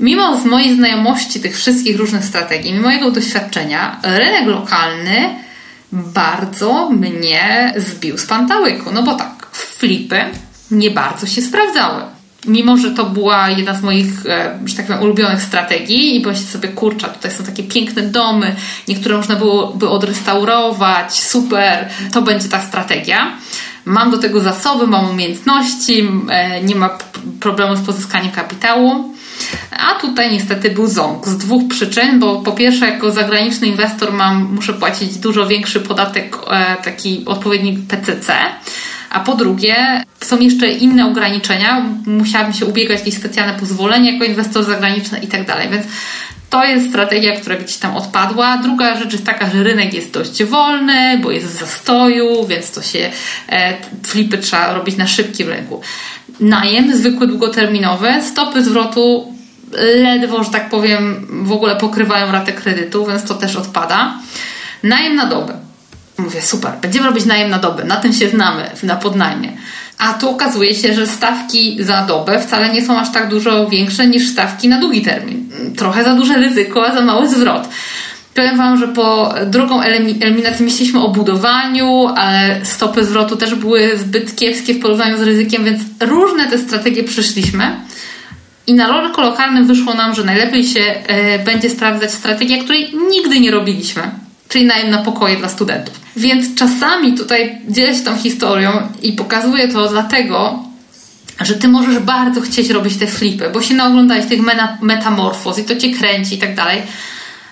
[0.01, 5.45] Mimo z mojej znajomości tych wszystkich różnych strategii, mimo mojego doświadczenia, rynek lokalny
[5.95, 8.91] bardzo mnie zbił z pantałyku.
[8.93, 10.21] No bo tak, flipy
[10.71, 12.03] nie bardzo się sprawdzały.
[12.47, 16.47] Mimo, że to była jedna z moich, e, że tak powiem, ulubionych strategii i pomyślę
[16.47, 18.57] sobie, kurczę, tutaj są takie piękne domy,
[18.89, 23.37] niektóre można byłoby odrestaurować, super, to będzie ta strategia.
[23.85, 26.99] Mam do tego zasoby, mam umiejętności, e, nie ma
[27.41, 29.15] problemu z pozyskaniem kapitału.
[29.71, 34.55] A tutaj niestety był ząg z dwóch przyczyn, bo po pierwsze jako zagraniczny inwestor mam,
[34.55, 38.35] muszę płacić dużo większy podatek, e, taki odpowiedni PCC,
[39.11, 44.65] a po drugie są jeszcze inne ograniczenia, musiałabym się ubiegać jakieś specjalne pozwolenie jako inwestor
[44.65, 45.87] zagraniczny i tak dalej, więc
[46.55, 48.59] to jest strategia, która gdzieś tam odpadła.
[48.59, 52.83] Druga rzecz jest taka, że rynek jest dość wolny, bo jest w zastoju, więc to
[52.83, 53.11] się
[53.49, 53.75] e,
[54.07, 55.81] flipy trzeba robić na szybkim rynku.
[56.41, 59.35] Najem zwykły, długoterminowy, stopy zwrotu
[59.97, 64.15] ledwo, że tak powiem, w ogóle pokrywają ratę kredytu, więc to też odpada.
[64.83, 65.55] Najem na dobę.
[66.19, 69.53] Mówię, super, będziemy robić najem na dobę, na tym się znamy, na podnajmie.
[69.99, 74.07] A tu okazuje się, że stawki za dobę wcale nie są aż tak dużo większe
[74.07, 75.51] niż stawki na długi termin.
[75.77, 77.69] Trochę za duże ryzyko, a za mały zwrot.
[78.35, 84.37] Powiem Wam, że po drugą eliminacji myśleliśmy o budowaniu, ale stopy zwrotu też były zbyt
[84.37, 87.77] kiepskie w porównaniu z ryzykiem, więc różne te strategie przyszliśmy.
[88.67, 93.41] I na rynku lokalnym wyszło nam, że najlepiej się e, będzie sprawdzać strategia, której nigdy
[93.41, 94.03] nie robiliśmy,
[94.49, 96.01] czyli najem na pokoje dla studentów.
[96.17, 98.71] Więc czasami tutaj dzielę się tą historią
[99.03, 100.65] i pokazuję to dlatego,
[101.41, 104.41] że ty możesz bardzo chcieć robić te flipy, bo się naoglądałeś tych
[104.81, 106.83] metamorfoz i to cię kręci i tak dalej.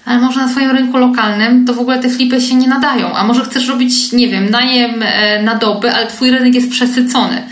[0.05, 3.15] Ale może na swoim rynku lokalnym to w ogóle te flipy się nie nadają.
[3.15, 7.43] A może chcesz robić, nie wiem, najem e, na doby, ale twój rynek jest przesycony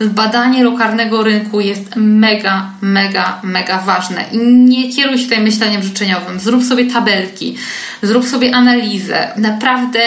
[0.00, 4.24] badanie lokalnego rynku jest mega, mega, mega ważne.
[4.32, 6.40] I nie kieruj się tutaj myśleniem życzeniowym.
[6.40, 7.56] Zrób sobie tabelki,
[8.02, 9.28] zrób sobie analizę.
[9.36, 10.00] Naprawdę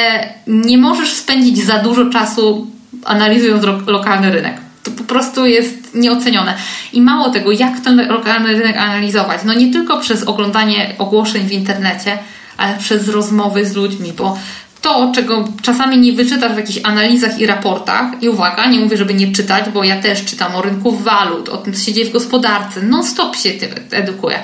[0.47, 2.67] nie możesz spędzić za dużo czasu
[3.05, 4.66] analizując lokalny rynek.
[4.87, 6.53] To po prostu jest nieocenione.
[6.93, 9.41] I mało tego, jak ten lokalny rynek analizować?
[9.45, 12.17] No nie tylko przez oglądanie ogłoszeń w internecie,
[12.57, 14.37] ale przez rozmowy z ludźmi, bo
[14.81, 19.13] to, czego czasami nie wyczytasz w jakichś analizach i raportach, i uwaga, nie mówię, żeby
[19.13, 22.13] nie czytać, bo ja też czytam o rynku walut, o tym, co się dzieje w
[22.13, 23.49] gospodarce, non-stop się
[23.91, 24.39] edukuję.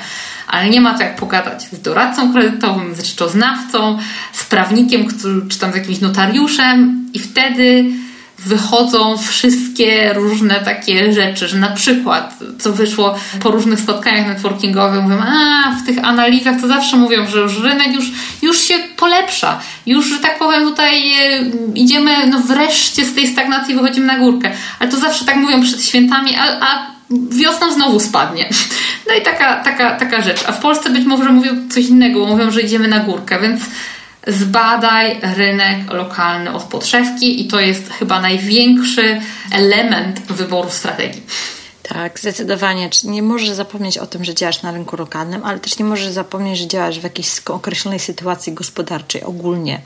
[0.48, 3.98] Ale nie ma to jak pogadać z doradcą kredytowym, z rzeczoznawcą,
[4.34, 5.08] z prawnikiem,
[5.50, 7.86] czy tam z jakimś notariuszem, i wtedy
[8.46, 15.18] wychodzą wszystkie różne takie rzeczy, że na przykład, co wyszło po różnych spotkaniach networkingowych, mówią,
[15.20, 18.06] a w tych analizach to zawsze mówią, że już rynek już,
[18.42, 23.76] już się polepsza, już, że tak powiem, tutaj e, idziemy, no wreszcie z tej stagnacji
[23.76, 24.52] wychodzimy na górkę.
[24.80, 26.88] Ale to zawsze tak mówią przed świętami, a, a
[27.30, 28.50] wiosną znowu spadnie.
[29.08, 30.44] No i taka, taka, taka rzecz.
[30.48, 33.62] A w Polsce być może mówią coś innego, mówią, że idziemy na górkę, więc
[34.28, 39.22] zbadaj rynek lokalny od podszewki i to jest chyba największy
[39.52, 41.22] element wyboru strategii.
[41.84, 42.90] Tak, zdecydowanie.
[43.04, 46.60] Nie możesz zapomnieć o tym, że działasz na rynku lokalnym, ale też nie możesz zapomnieć,
[46.60, 49.82] że działasz w jakiejś określonej sytuacji gospodarczej ogólnie.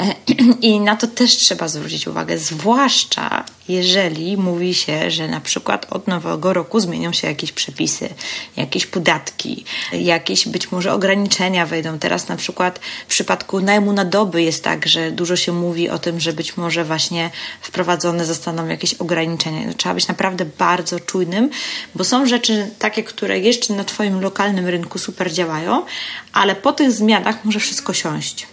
[0.62, 6.08] I na to też trzeba zwrócić uwagę, zwłaszcza jeżeli mówi się, że na przykład od
[6.08, 8.08] nowego roku zmienią się jakieś przepisy,
[8.56, 11.98] jakieś podatki, jakieś być może ograniczenia wejdą.
[11.98, 15.98] Teraz na przykład w przypadku najmu na doby jest tak, że dużo się mówi o
[15.98, 19.74] tym, że być może właśnie wprowadzone zostaną jakieś ograniczenia.
[19.74, 21.50] Trzeba być naprawdę bardzo czujnym,
[21.94, 25.84] bo są rzeczy takie, które jeszcze na Twoim lokalnym rynku super działają,
[26.32, 28.46] ale po tych zmianach może wszystko siąść.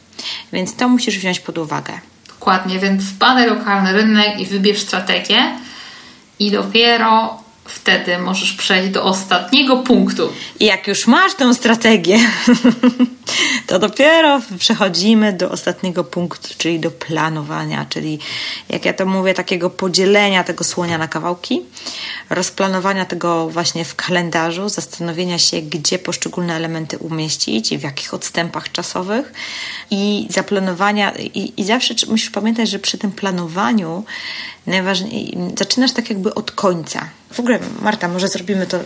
[0.54, 2.13] Więc to musisz wziąć pod uwagę.
[2.44, 5.44] Dokładnie, więc zbadaj lokalny rynek i wybierz strategię.
[6.40, 10.30] I dopiero wtedy możesz przejść do ostatniego punktu.
[10.60, 12.20] I jak już masz tę strategię,
[13.68, 18.20] to dopiero przechodzimy do ostatniego punktu, czyli do planowania, czyli
[18.70, 21.62] jak ja to mówię, takiego podzielenia tego słonia na kawałki,
[22.30, 28.72] rozplanowania tego właśnie w kalendarzu, zastanowienia się, gdzie poszczególne elementy umieścić i w jakich odstępach
[28.72, 29.34] czasowych
[29.92, 31.12] i zaplanowania.
[31.12, 34.04] I, i zawsze musisz pamiętać, że przy tym planowaniu
[34.68, 37.10] najważniej, zaczynasz tak jakby od końca.
[37.34, 38.80] W ogóle, Marta, może zrobimy to,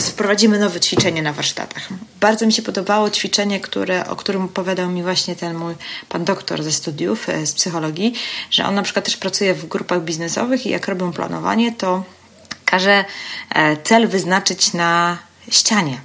[0.00, 1.88] wprowadzimy nowe ćwiczenie na warsztatach.
[2.20, 5.74] Bardzo mi się podobało ćwiczenie, które, o którym opowiadał mi właśnie ten mój
[6.08, 8.14] pan doktor ze studiów e, z psychologii,
[8.50, 12.04] że on na przykład też pracuje w grupach biznesowych i jak robią planowanie, to
[12.64, 13.04] każe
[13.54, 15.18] e, cel wyznaczyć na
[15.50, 16.00] ścianie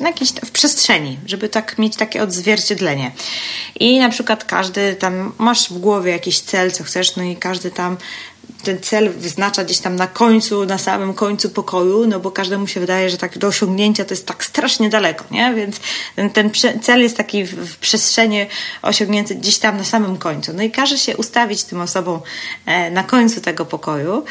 [0.00, 3.12] na jakiejś, w przestrzeni, żeby tak mieć takie odzwierciedlenie.
[3.80, 7.70] I na przykład każdy tam, masz w głowie jakiś cel, co chcesz, no i każdy
[7.70, 7.96] tam
[8.62, 12.80] ten cel wyznacza gdzieś tam na końcu, na samym końcu pokoju, no bo każdemu się
[12.80, 15.54] wydaje, że tak do osiągnięcia to jest tak strasznie daleko, nie?
[15.54, 15.80] Więc
[16.16, 16.50] ten, ten
[16.82, 18.46] cel jest taki w, w przestrzeni
[18.82, 20.52] osiągnięty gdzieś tam na samym końcu.
[20.52, 22.20] No i każe się ustawić tym osobom
[22.66, 24.24] e, na końcu tego pokoju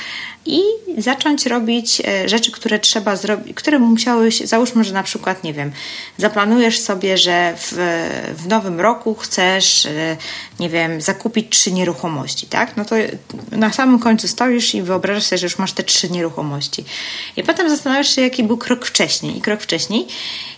[0.48, 0.62] i
[0.98, 5.72] zacząć robić e, rzeczy, które trzeba zrobić, które musiałeś, załóżmy, że na przykład, nie wiem,
[6.18, 7.74] zaplanujesz sobie, że w,
[8.38, 10.18] w nowym roku chcesz, e,
[10.60, 12.78] nie wiem, zakupić trzy nieruchomości, tak?
[12.78, 12.96] No to
[13.52, 16.86] na samym końcu stoisz i wyobrażasz sobie, że już masz te trzy nieruchomości.
[17.38, 20.08] I potem zastanawiasz się, jaki był krok wcześniej i krok wcześniej.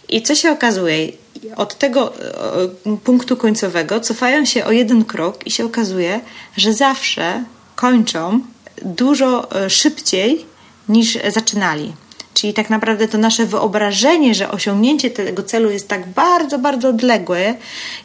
[0.09, 1.07] I co się okazuje?
[1.55, 6.19] Od tego e, punktu końcowego cofają się o jeden krok i się okazuje,
[6.57, 7.43] że zawsze
[7.75, 8.41] kończą
[8.86, 10.45] dużo e, szybciej
[10.89, 11.93] niż zaczynali.
[12.34, 17.55] Czyli tak naprawdę to nasze wyobrażenie, że osiągnięcie tego celu jest tak bardzo, bardzo odległe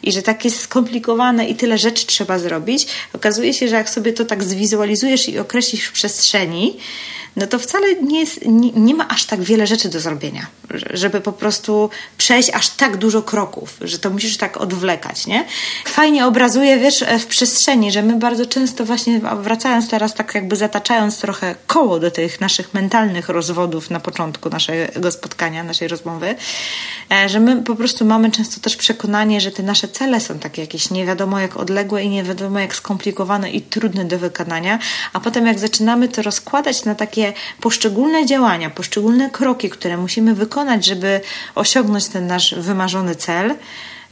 [0.03, 4.13] i że tak jest skomplikowane i tyle rzeczy trzeba zrobić, okazuje się, że jak sobie
[4.13, 6.77] to tak zwizualizujesz i określisz w przestrzeni,
[7.35, 10.47] no to wcale nie, jest, nie, nie, ma aż tak wiele rzeczy do zrobienia,
[10.89, 15.45] żeby po prostu przejść aż tak dużo kroków, że to musisz tak odwlekać, nie?
[15.85, 21.19] Fajnie obrazuje, wiesz, w przestrzeni, że my bardzo często właśnie wracając teraz tak jakby zataczając
[21.19, 26.35] trochę koło do tych naszych mentalnych rozwodów na początku naszego spotkania, naszej rozmowy,
[27.11, 30.61] e, że my po prostu mamy często też przekonanie, że te nasze cele są takie
[30.61, 34.79] jakieś nie wiadomo jak odległe i nie wiadomo jak skomplikowane i trudne do wykonania,
[35.13, 37.24] a potem jak zaczynamy to rozkładać na takie
[37.61, 41.21] poszczególne działania, poszczególne kroki, które musimy wykonać, żeby
[41.55, 43.55] osiągnąć ten nasz wymarzony cel,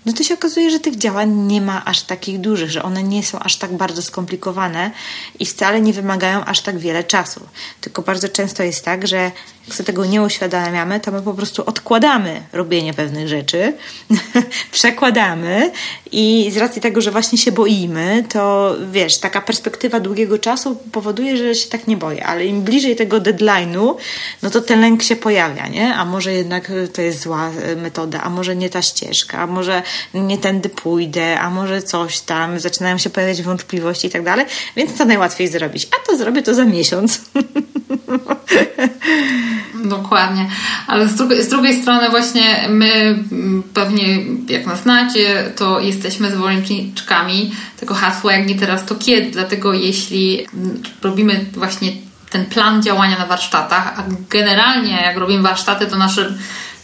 [0.06, 3.24] no to się okazuje, że tych działań nie ma aż takich dużych, że one nie
[3.24, 4.92] są aż tak bardzo skomplikowane
[5.40, 7.42] i wcale nie wymagają aż tak wiele czasu.
[7.82, 9.32] Tylko bardzo często jest tak, że
[9.68, 13.74] jak sobie tego nie uświadamiamy, to my po prostu odkładamy robienie pewnych rzeczy,
[14.72, 15.72] przekładamy
[16.12, 21.38] i z racji tego, że właśnie się boimy, to wiesz, taka perspektywa długiego czasu powoduje,
[21.38, 23.96] że się tak nie boję, ale im bliżej tego deadline'u,
[24.42, 25.96] no to ten lęk się pojawia, nie?
[25.96, 29.84] A może jednak to jest zła e, metoda, a może nie ta ścieżka, a może
[30.14, 34.46] nie tędy pójdę, a może coś tam, zaczynają się pojawiać wątpliwości i tak dalej,
[34.76, 35.88] więc co najłatwiej zrobić?
[35.92, 37.22] A to zrobię to za miesiąc.
[39.98, 40.50] Dokładnie.
[40.88, 42.94] Ale z drugiej, z drugiej strony właśnie my
[43.32, 44.18] mm, pewnie,
[44.48, 49.32] jak nas znacie, to jesteśmy zwolenniczkami tego hasła jak nie teraz, to kiedy.
[49.32, 51.92] Dlatego jeśli mm, robimy właśnie
[52.30, 56.38] ten plan działania na warsztatach, a generalnie jak robimy warsztaty, to naszym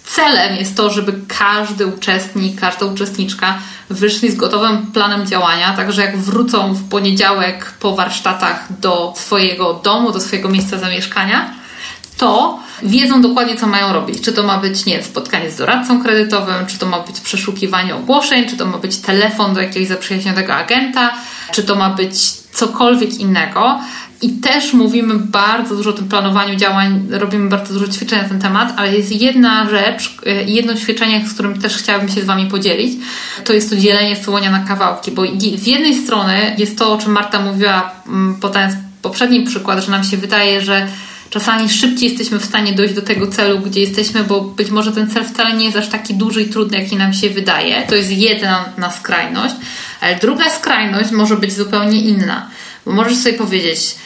[0.04, 3.58] celem jest to, żeby każdy uczestnik, każda uczestniczka
[3.90, 10.12] wyszli z gotowym planem działania, także jak wrócą w poniedziałek po warsztatach do swojego domu,
[10.12, 11.54] do swojego miejsca zamieszkania,
[12.18, 14.22] to wiedzą dokładnie, co mają robić.
[14.22, 18.50] Czy to ma być, nie spotkanie z doradcą kredytowym, czy to ma być przeszukiwanie ogłoszeń,
[18.50, 21.14] czy to ma być telefon do jakiegoś zaprzyjaźnionego agenta,
[21.52, 23.80] czy to ma być cokolwiek innego.
[24.22, 28.42] I też mówimy bardzo dużo o tym planowaniu działań, robimy bardzo dużo ćwiczeń na ten
[28.42, 32.46] temat, ale jest jedna rzecz, y, jedno ćwiczenie, z którym też chciałabym się z Wami
[32.46, 32.94] podzielić,
[33.44, 35.24] to jest to dzielenie słonia na kawałki, bo
[35.56, 40.04] z jednej strony jest to, o czym Marta mówiła, mm, podając poprzedni przykład, że nam
[40.04, 40.88] się wydaje, że
[41.30, 45.10] czasami szybciej jesteśmy w stanie dojść do tego celu, gdzie jesteśmy, bo być może ten
[45.10, 47.88] cel wcale nie jest aż taki duży i trudny, jaki nam się wydaje.
[47.88, 49.56] To jest jedna na skrajność,
[50.02, 52.50] ale druga skrajność może być zupełnie inna,
[52.86, 54.00] bo możesz sobie powiedzieć, e,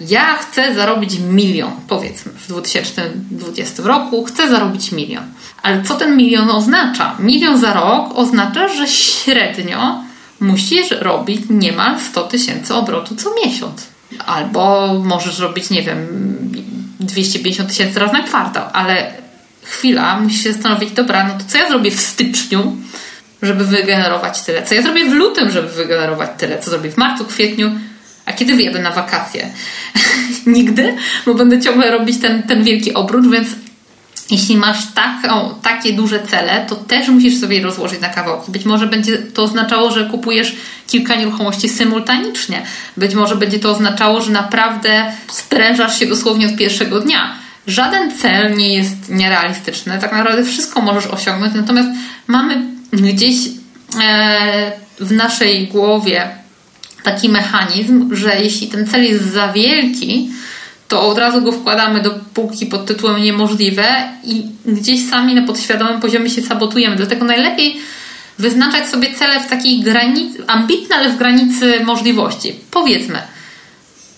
[0.00, 5.24] ja chcę zarobić milion, powiedzmy, w 2020 roku chcę zarobić milion.
[5.62, 7.16] Ale co ten milion oznacza?
[7.18, 10.04] Milion za rok oznacza, że średnio
[10.40, 13.86] musisz robić niemal 100 tysięcy obrotu co miesiąc.
[14.26, 16.06] Albo możesz robić, nie wiem,
[17.00, 19.12] 250 tysięcy raz na kwartał, ale
[19.62, 22.76] chwila, musisz się zastanowić, dobra, no to co ja zrobię w styczniu,
[23.42, 24.62] żeby wygenerować tyle?
[24.62, 26.58] Co ja zrobię w lutym, żeby wygenerować tyle?
[26.58, 27.70] Co zrobię w marcu, kwietniu?
[28.26, 29.50] A kiedy wyjadę na wakacje?
[30.46, 30.96] Nigdy,
[31.26, 33.48] bo będę ciągle robić ten, ten wielki obrót, więc
[34.30, 38.52] jeśli masz taką, takie duże cele, to też musisz sobie je rozłożyć na kawałki.
[38.52, 40.56] Być może będzie to oznaczało, że kupujesz
[40.86, 42.62] kilka nieruchomości symultanicznie.
[42.96, 47.34] Być może będzie to oznaczało, że naprawdę sprężasz się dosłownie od pierwszego dnia.
[47.66, 49.98] Żaden cel nie jest nierealistyczny.
[50.00, 51.88] Tak naprawdę wszystko możesz osiągnąć, natomiast
[52.26, 52.62] mamy
[52.92, 53.36] gdzieś
[54.02, 56.28] e, w naszej głowie
[57.04, 60.30] taki mechanizm, że jeśli ten cel jest za wielki,
[60.88, 63.84] to od razu go wkładamy do półki pod tytułem niemożliwe
[64.24, 66.96] i gdzieś sami na podświadomym poziomie się sabotujemy.
[66.96, 67.76] Dlatego najlepiej
[68.38, 72.54] wyznaczać sobie cele w takiej granicy, ambitne, ale w granicy możliwości.
[72.70, 73.18] Powiedzmy,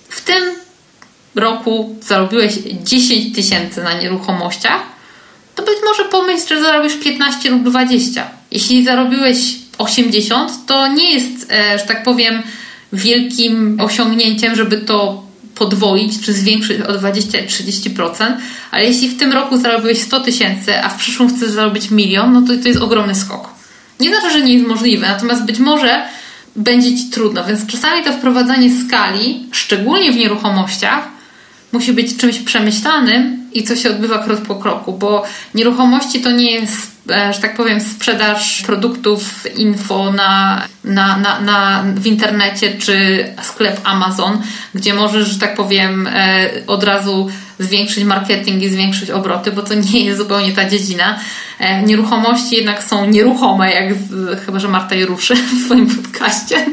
[0.08, 0.44] w tym
[1.34, 4.82] roku zarobiłeś 10 tysięcy na nieruchomościach,
[5.54, 8.26] to być może pomyśl, że zarobisz 15 lub 20.
[8.50, 9.38] Jeśli zarobiłeś
[9.78, 12.42] 80, to nie jest, e, że tak powiem,
[12.92, 18.32] wielkim osiągnięciem, żeby to podwoić czy zwiększyć o 20-30%,
[18.70, 22.42] ale jeśli w tym roku zarobiłeś 100 tysięcy, a w przyszłym chcesz zarobić milion, no
[22.42, 23.48] to to jest ogromny skok.
[24.00, 26.06] Nie znaczy, że nie jest możliwe, natomiast być może
[26.56, 31.15] będzie Ci trudno, więc czasami to wprowadzanie skali, szczególnie w nieruchomościach,
[31.76, 35.24] musi być czymś przemyślanym i co się odbywa krok po kroku, bo
[35.54, 41.84] nieruchomości to nie jest, e, że tak powiem, sprzedaż produktów info na, na, na, na,
[41.96, 44.42] w internecie czy sklep Amazon,
[44.74, 47.28] gdzie możesz, że tak powiem, e, od razu
[47.58, 51.18] zwiększyć marketing i zwiększyć obroty, bo to nie jest zupełnie ta dziedzina.
[51.58, 56.66] E, nieruchomości jednak są nieruchome, jak z, chyba, że Marta je ruszy w swoim podcaście.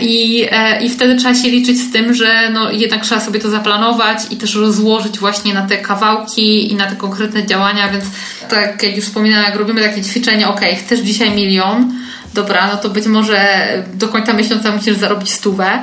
[0.00, 3.50] I, e, I wtedy trzeba się liczyć z tym, że no, jednak trzeba sobie to
[3.50, 8.04] zaplanować i też rozłożyć właśnie na te kawałki i na te konkretne działania, więc
[8.48, 11.92] tak jak już wspominałam, jak robimy takie ćwiczenia, ok, chcesz dzisiaj milion,
[12.34, 15.80] dobra, no to być może do końca miesiąca musisz zarobić stówę,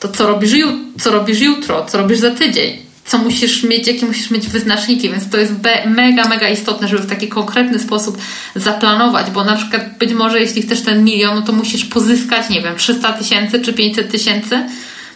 [0.00, 0.52] to co robisz,
[1.00, 2.83] co robisz jutro, co robisz za tydzień?
[3.04, 5.52] Co musisz mieć, jakie musisz mieć wyznaczniki, więc to jest
[5.86, 8.18] mega, mega istotne, żeby w taki konkretny sposób
[8.56, 12.62] zaplanować, bo na przykład być może jeśli chcesz ten milion, no to musisz pozyskać, nie
[12.62, 14.66] wiem, 300 tysięcy czy 500 tysięcy,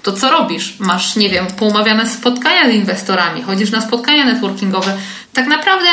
[0.03, 0.75] to co robisz?
[0.79, 4.97] Masz, nie wiem, poumawiane spotkania z inwestorami, chodzisz na spotkania networkingowe.
[5.33, 5.89] Tak naprawdę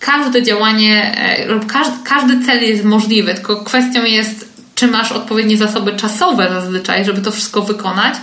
[0.00, 5.56] każde działanie e, lub każdy, każdy cel jest możliwy, tylko kwestią jest, czy masz odpowiednie
[5.56, 8.14] zasoby czasowe zazwyczaj, żeby to wszystko wykonać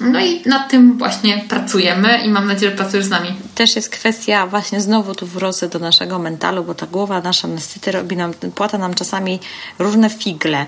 [0.00, 3.34] no i nad tym właśnie pracujemy i mam nadzieję, że pracujesz z nami.
[3.54, 7.92] Też jest kwestia właśnie znowu tu wrócę do naszego mentalu, bo ta głowa nasza niestety
[7.92, 9.40] robi nam, płata nam czasami
[9.78, 10.66] różne figle.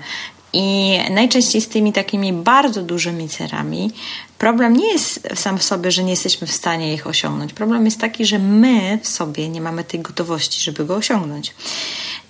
[0.53, 3.91] I najczęściej z tymi takimi bardzo dużymi celami
[4.37, 7.53] problem nie jest sam w sobie, że nie jesteśmy w stanie ich osiągnąć.
[7.53, 11.53] Problem jest taki, że my w sobie nie mamy tej gotowości, żeby go osiągnąć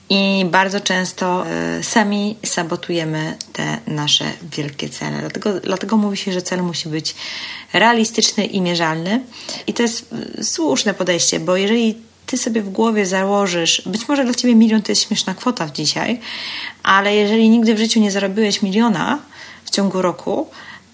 [0.10, 5.20] i bardzo często e, sami sabotujemy te nasze wielkie cele.
[5.20, 7.16] Dlatego, dlatego mówi się, że cel musi być
[7.74, 9.22] realistyczny i mierzalny.
[9.68, 11.96] I to jest e, słuszne podejście, bo jeżeli
[12.26, 15.72] ty sobie w głowie założysz, być może dla ciebie milion to jest śmieszna kwota w
[15.72, 16.20] dzisiaj,
[16.84, 19.20] ale jeżeli nigdy w życiu nie zarobiłeś miliona
[19.66, 20.48] w ciągu roku,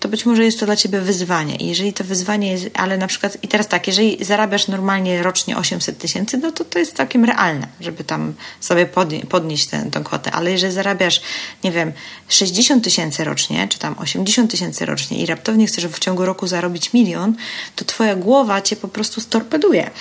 [0.03, 1.55] to być może jest to dla ciebie wyzwanie.
[1.55, 5.57] I jeżeli to wyzwanie jest, ale na przykład, i teraz tak, jeżeli zarabiasz normalnie rocznie
[5.57, 8.85] 800 tysięcy, no to to jest całkiem realne, żeby tam sobie
[9.29, 10.31] podnieść tę, tę kwotę.
[10.31, 11.21] Ale jeżeli zarabiasz,
[11.63, 11.91] nie wiem,
[12.27, 16.93] 60 tysięcy rocznie, czy tam 80 tysięcy rocznie i raptownie chcesz w ciągu roku zarobić
[16.93, 17.35] milion,
[17.75, 19.91] to twoja głowa cię po prostu storpeduje.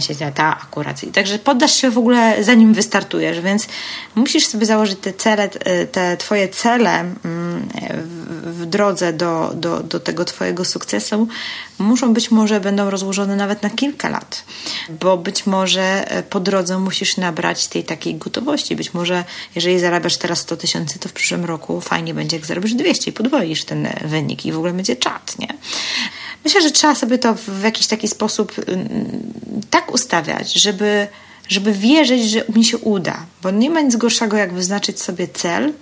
[0.00, 1.04] Się ta akurat.
[1.04, 3.66] I także poddasz się w ogóle zanim wystartujesz, więc
[4.14, 5.48] musisz sobie założyć te cele,
[5.92, 7.68] te twoje cele mm,
[8.42, 11.28] w drodze drodze do, do, do tego Twojego sukcesu
[11.78, 14.44] muszą być może będą rozłożone nawet na kilka lat,
[15.00, 18.76] bo być może e, po drodze musisz nabrać tej takiej gotowości.
[18.76, 22.74] Być może, jeżeli zarabiasz teraz 100 tysięcy, to w przyszłym roku fajnie będzie, jak zarobisz
[22.74, 25.48] 200 i podwoisz ten wynik i w ogóle będzie czat, nie?
[26.44, 28.52] Myślę, że trzeba sobie to w jakiś taki sposób
[29.70, 31.06] tak ustawiać, żeby,
[31.48, 35.72] żeby wierzyć, że mi się uda, bo nie ma nic gorszego, jak wyznaczyć sobie cel,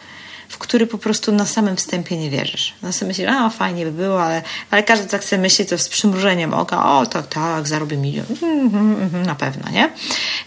[0.49, 2.75] w który po prostu na samym wstępie nie wierzysz.
[2.83, 5.89] Na sobie myślisz, a fajnie by było, ale, ale każdy tak sobie myśli, to z
[5.89, 8.27] przymrużeniem oka, o tak, tak, zarobię milion.
[8.43, 9.91] Mm, mm, mm, na pewno, nie?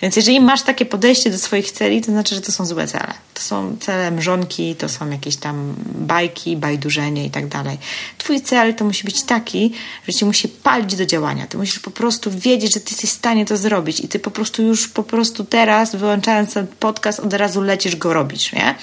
[0.02, 3.14] Więc jeżeli masz takie podejście do swoich celi, to znaczy, że to są złe cele.
[3.34, 7.78] To są cele mrzonki, to są jakieś tam bajki, bajdurzenie i tak dalej.
[8.18, 9.74] Twój cel to musi być taki,
[10.08, 11.48] że cię musi palić do działania.
[11.48, 14.32] Ty musisz po prostu wiedzieć, że ty jesteś w stanie to zrobić i ty po
[14.32, 18.76] prostu już po prostu teraz, wyłączając ten podcast, od razu lecisz go robić, nie?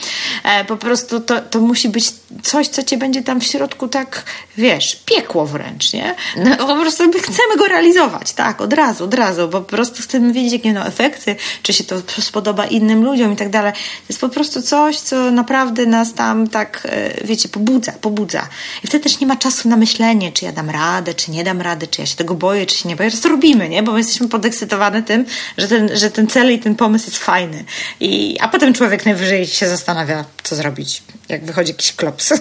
[0.44, 3.88] E, po prostu prostu to, to musi być coś, co cię będzie tam w środku
[3.88, 4.24] tak,
[4.56, 6.14] wiesz, piekło wręcz, nie?
[6.36, 10.02] No, po prostu my chcemy go realizować, tak, od razu, od razu, bo po prostu
[10.02, 13.72] chcemy wiedzieć, jakie no efekty, czy się to spodoba innym ludziom i tak dalej.
[13.72, 18.48] To jest po prostu coś, co naprawdę nas tam tak, e, wiecie, pobudza, pobudza.
[18.84, 21.60] I wtedy też nie ma czasu na myślenie, czy ja dam radę, czy nie dam
[21.60, 23.10] rady, czy ja się tego boję, czy się nie boję.
[23.10, 23.82] To robimy, nie?
[23.82, 25.26] Bo my jesteśmy podekscytowane tym,
[25.58, 27.64] że ten, że ten cel i ten pomysł jest fajny.
[28.00, 32.32] I, a potem człowiek najwyżej się zastanawia, co zrobić jak wychodzi jakiś klops.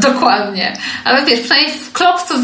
[0.00, 0.76] Dokładnie.
[1.04, 2.34] Ale wiesz, przynajmniej w klops to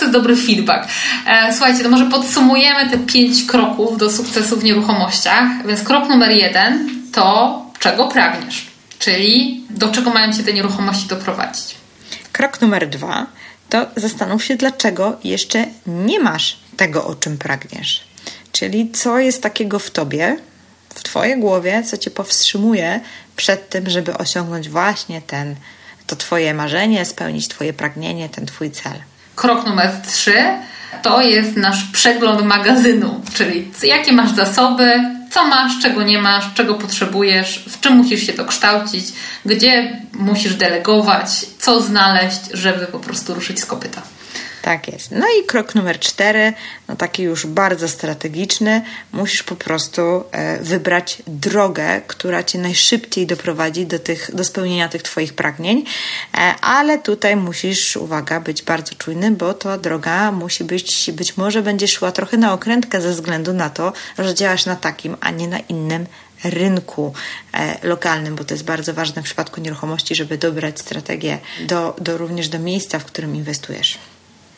[0.00, 0.88] jest dobry feedback.
[1.26, 5.66] E, słuchajcie, to może podsumujemy te pięć kroków do sukcesu w nieruchomościach.
[5.66, 8.66] Więc krok numer jeden to czego pragniesz,
[8.98, 11.74] czyli do czego mają Cię te nieruchomości doprowadzić.
[12.32, 13.26] Krok numer dwa
[13.68, 18.04] to zastanów się, dlaczego jeszcze nie masz tego, o czym pragniesz.
[18.52, 20.36] Czyli co jest takiego w tobie,
[20.94, 23.00] w Twojej głowie, co Cię powstrzymuje
[23.36, 25.56] przed tym, żeby osiągnąć właśnie ten,
[26.06, 28.92] to Twoje marzenie, spełnić Twoje pragnienie, ten Twój cel.
[29.36, 30.44] Krok numer trzy
[31.02, 34.92] to jest nasz przegląd magazynu, czyli jakie masz zasoby,
[35.30, 39.06] co masz, czego nie masz, czego potrzebujesz, w czym musisz się to kształcić,
[39.46, 41.28] gdzie musisz delegować,
[41.58, 44.02] co znaleźć, żeby po prostu ruszyć z kopyta.
[44.62, 45.10] Tak jest.
[45.10, 46.52] No i krok numer cztery,
[46.88, 48.82] no taki już bardzo strategiczny,
[49.12, 55.02] musisz po prostu e, wybrać drogę, która cię najszybciej doprowadzi do, tych, do spełnienia tych
[55.02, 55.84] twoich pragnień,
[56.34, 61.62] e, ale tutaj musisz, uwaga, być bardzo czujny, bo ta droga musi być, być może
[61.62, 65.48] będzie szła trochę na okrętkę ze względu na to, że działasz na takim, a nie
[65.48, 66.06] na innym
[66.44, 67.12] rynku
[67.52, 72.18] e, lokalnym, bo to jest bardzo ważne w przypadku nieruchomości, żeby dobrać strategię do, do
[72.18, 73.98] również do miejsca, w którym inwestujesz.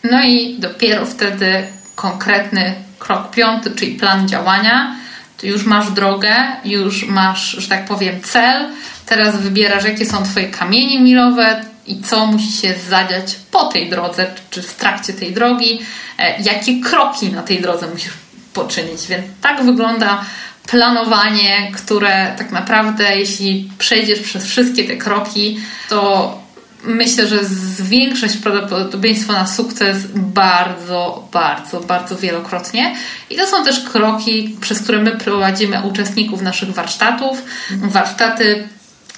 [0.04, 4.96] No i dopiero wtedy konkretny krok piąty, czyli plan działania.
[5.40, 6.34] Tu już masz drogę,
[6.64, 8.68] już masz, że tak powiem, cel.
[9.06, 14.26] Teraz wybierasz, jakie są Twoje kamienie milowe i co musi się zadziać po tej drodze,
[14.50, 15.80] czy w trakcie tej drogi,
[16.18, 18.12] e, jakie kroki na tej drodze musisz
[18.54, 19.06] poczynić.
[19.08, 20.24] Więc tak wygląda
[20.66, 26.41] planowanie, które tak naprawdę, jeśli przejdziesz przez wszystkie te kroki, to
[26.84, 32.94] myślę, że zwiększyć prawdopodobieństwo na sukces bardzo, bardzo, bardzo wielokrotnie.
[33.30, 37.42] I to są też kroki, przez które my prowadzimy uczestników naszych warsztatów.
[37.70, 38.68] Warsztaty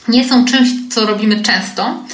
[0.09, 2.05] nie są czymś, co robimy często.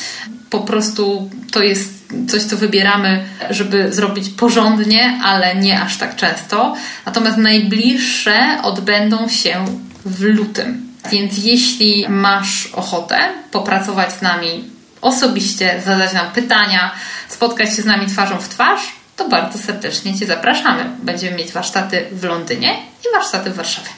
[0.50, 6.76] Po prostu to jest coś, co wybieramy, żeby zrobić porządnie, ale nie aż tak często.
[7.06, 9.64] Natomiast najbliższe odbędą się
[10.04, 10.90] w lutym.
[11.10, 13.18] Więc jeśli masz ochotę
[13.50, 14.64] popracować z nami
[15.00, 16.94] osobiście zadać nam pytania,
[17.28, 18.80] spotkać się z nami twarzą w twarz,
[19.16, 20.90] to bardzo serdecznie Cię zapraszamy.
[21.02, 23.88] Będziemy mieć warsztaty w Londynie i warsztaty w Warszawie.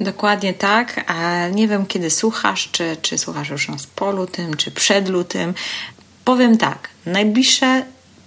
[0.00, 4.70] Dokładnie tak, a nie wiem kiedy słuchasz, czy, czy słuchasz już nas po lutym, czy
[4.70, 5.54] przed lutym.
[6.24, 7.82] Powiem tak, najbliższe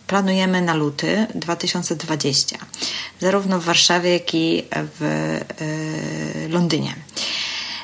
[0.07, 2.57] planujemy na luty 2020,
[3.19, 4.63] zarówno w Warszawie, jak i
[4.99, 5.03] w
[5.61, 6.95] y, Londynie.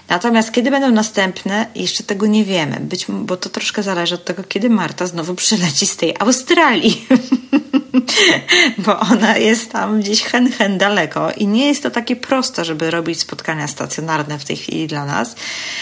[0.10, 4.44] Natomiast kiedy będą następne, jeszcze tego nie wiemy, być, bo to troszkę zależy od tego,
[4.44, 7.08] kiedy Marta znowu przyleci z tej Australii.
[8.86, 12.92] bo ona jest tam gdzieś hen, hen daleko i nie jest to takie proste, żeby
[12.92, 15.36] robić spotkania stacjonarne w tej chwili dla nas.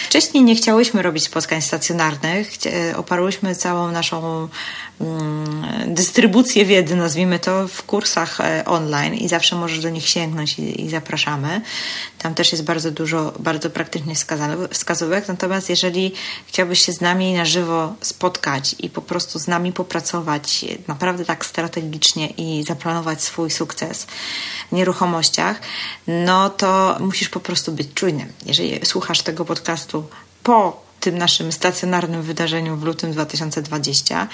[0.06, 2.50] Wcześniej nie chciałyśmy robić spotkań stacjonarnych,
[2.96, 4.48] oparłyśmy całą naszą
[5.86, 10.84] dystrybucję wiedzy, nazwijmy to, w kursach e, online i zawsze możesz do nich sięgnąć i,
[10.84, 11.60] i zapraszamy.
[12.18, 14.14] Tam też jest bardzo dużo bardzo praktycznie
[14.70, 15.28] wskazówek.
[15.28, 16.12] Natomiast jeżeli
[16.46, 21.46] chciałbyś się z nami na żywo spotkać i po prostu z nami popracować naprawdę tak
[21.46, 24.06] strategicznie i zaplanować swój sukces
[24.68, 25.60] w nieruchomościach,
[26.06, 28.32] no to musisz po prostu być czujnym.
[28.46, 30.04] Jeżeli słuchasz tego podcastu
[30.42, 34.28] po tym naszym stacjonarnym wydarzeniu w lutym 2020,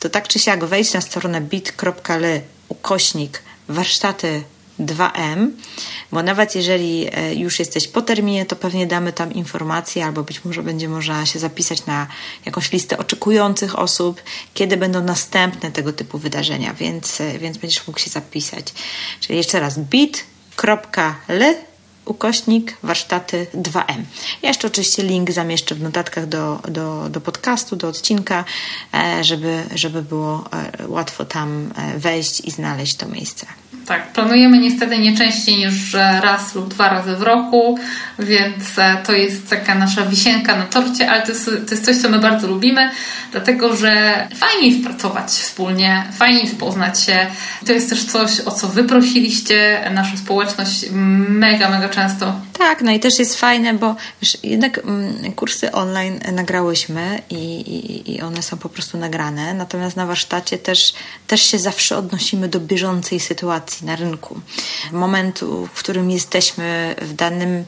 [0.00, 4.42] to tak czy siak wejdź na stronę bit.ly ukośnik warsztaty
[4.80, 5.50] 2M,
[6.12, 10.44] bo nawet jeżeli e, już jesteś po terminie, to pewnie damy tam informacje, albo być
[10.44, 12.06] może będzie można się zapisać na
[12.46, 14.22] jakąś listę oczekujących osób,
[14.54, 18.74] kiedy będą następne tego typu wydarzenia, więc, e, więc będziesz mógł się zapisać.
[19.20, 21.67] Czyli jeszcze raz bit.ly
[22.08, 24.02] ukośnik warsztaty 2M.
[24.42, 28.44] Ja jeszcze oczywiście link zamieszczę w notatkach do, do, do podcastu, do odcinka,
[28.94, 30.44] e, żeby, żeby było
[30.86, 33.46] łatwo tam wejść i znaleźć to miejsce.
[33.88, 37.78] Tak, planujemy niestety nie częściej niż raz lub dwa razy w roku,
[38.18, 41.96] więc e, to jest taka nasza wisienka na torcie, ale to jest, to jest coś,
[41.96, 42.90] co my bardzo lubimy,
[43.32, 47.26] dlatego że fajnie jest pracować wspólnie, fajnie jest poznać się.
[47.66, 50.84] To jest też coś, o co wy prosiliście naszą społeczność
[51.28, 52.40] mega, mega często.
[52.58, 58.14] Tak, no i też jest fajne, bo wiesz, jednak mm, kursy online nagrałyśmy i, i,
[58.14, 60.92] i one są po prostu nagrane, natomiast na warsztacie też,
[61.26, 64.40] też się zawsze odnosimy do bieżącej sytuacji na rynku.
[64.92, 67.64] Momentu, w którym jesteśmy w danym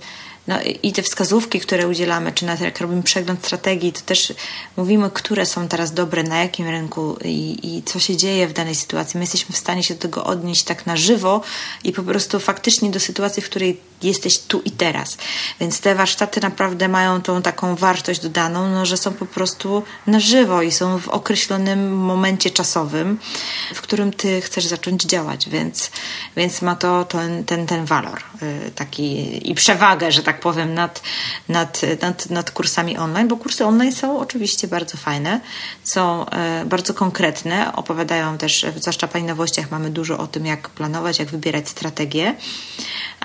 [0.48, 4.32] no i te wskazówki, które udzielamy, czy nawet jak robimy przegląd strategii, to też
[4.76, 8.74] mówimy, które są teraz dobre, na jakim rynku i, i co się dzieje w danej
[8.74, 9.18] sytuacji.
[9.18, 11.40] My jesteśmy w stanie się do tego odnieść tak na żywo
[11.84, 15.18] i po prostu faktycznie do sytuacji, w której jesteś tu i teraz.
[15.60, 20.20] Więc te warsztaty naprawdę mają tą taką wartość dodaną, no, że są po prostu na
[20.20, 23.18] żywo i są w określonym momencie czasowym,
[23.74, 25.90] w którym ty chcesz zacząć działać, więc,
[26.36, 31.02] więc ma to ten, ten, ten walor y, taki i przewagę, że tak powiem, nad,
[31.48, 35.40] nad, nad, nad kursami online, bo kursy online są oczywiście bardzo fajne,
[35.84, 36.26] są
[36.62, 41.28] y, bardzo konkretne, opowiadają też, zwłaszcza Pani Nowościach mamy dużo o tym, jak planować, jak
[41.28, 42.34] wybierać strategię,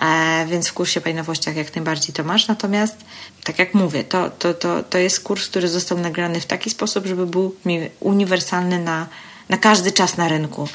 [0.02, 2.48] e, więc w kursie Pajnowościach jak najbardziej to masz.
[2.48, 2.96] Natomiast,
[3.44, 7.06] tak jak mówię, to, to, to, to jest kurs, który został nagrany w taki sposób,
[7.06, 7.56] żeby był
[8.00, 9.08] uniwersalny na,
[9.50, 10.68] na każdy czas na rynku.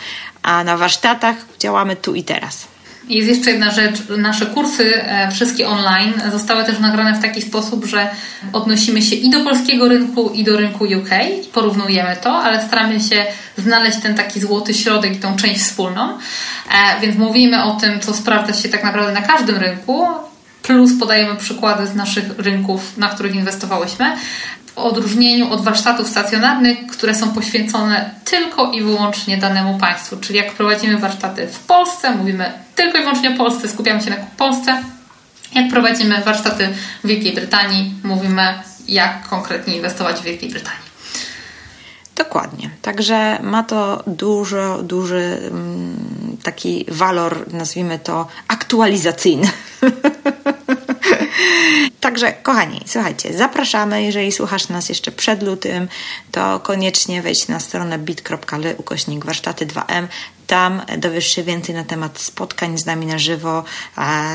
[0.42, 2.66] A na warsztatach działamy tu i teraz.
[3.10, 4.02] Jest jeszcze jedna rzecz.
[4.18, 8.10] Nasze kursy, e, wszystkie online, zostały też nagrane w taki sposób, że
[8.52, 11.10] odnosimy się i do polskiego rynku, i do rynku UK.
[11.52, 13.26] Porównujemy to, ale staramy się
[13.58, 16.08] znaleźć ten taki złoty środek i tą część wspólną.
[16.08, 20.06] E, więc mówimy o tym, co sprawdza się tak naprawdę na każdym rynku,
[20.62, 24.16] plus podajemy przykłady z naszych rynków, na których inwestowałyśmy,
[24.84, 30.16] odróżnieniu od warsztatów stacjonarnych, które są poświęcone tylko i wyłącznie danemu państwu.
[30.16, 34.16] Czyli jak prowadzimy warsztaty w Polsce, mówimy tylko i wyłącznie o Polsce, skupiamy się na
[34.36, 34.82] Polsce.
[35.54, 36.68] Jak prowadzimy warsztaty
[37.04, 38.54] w Wielkiej Brytanii, mówimy
[38.88, 40.90] jak konkretnie inwestować w Wielkiej Brytanii.
[42.16, 42.70] Dokładnie.
[42.82, 49.48] Także ma to dużo, duży mm, taki walor, nazwijmy to aktualizacyjny.
[52.00, 54.02] Także, kochani, słuchajcie, zapraszamy.
[54.02, 55.88] Jeżeli słuchasz nas jeszcze przed lutym,
[56.32, 60.06] to koniecznie wejdź na stronę bit.ly ukośnik warsztaty 2M.
[60.46, 63.64] Tam dowiesz się więcej na temat spotkań z nami na żywo,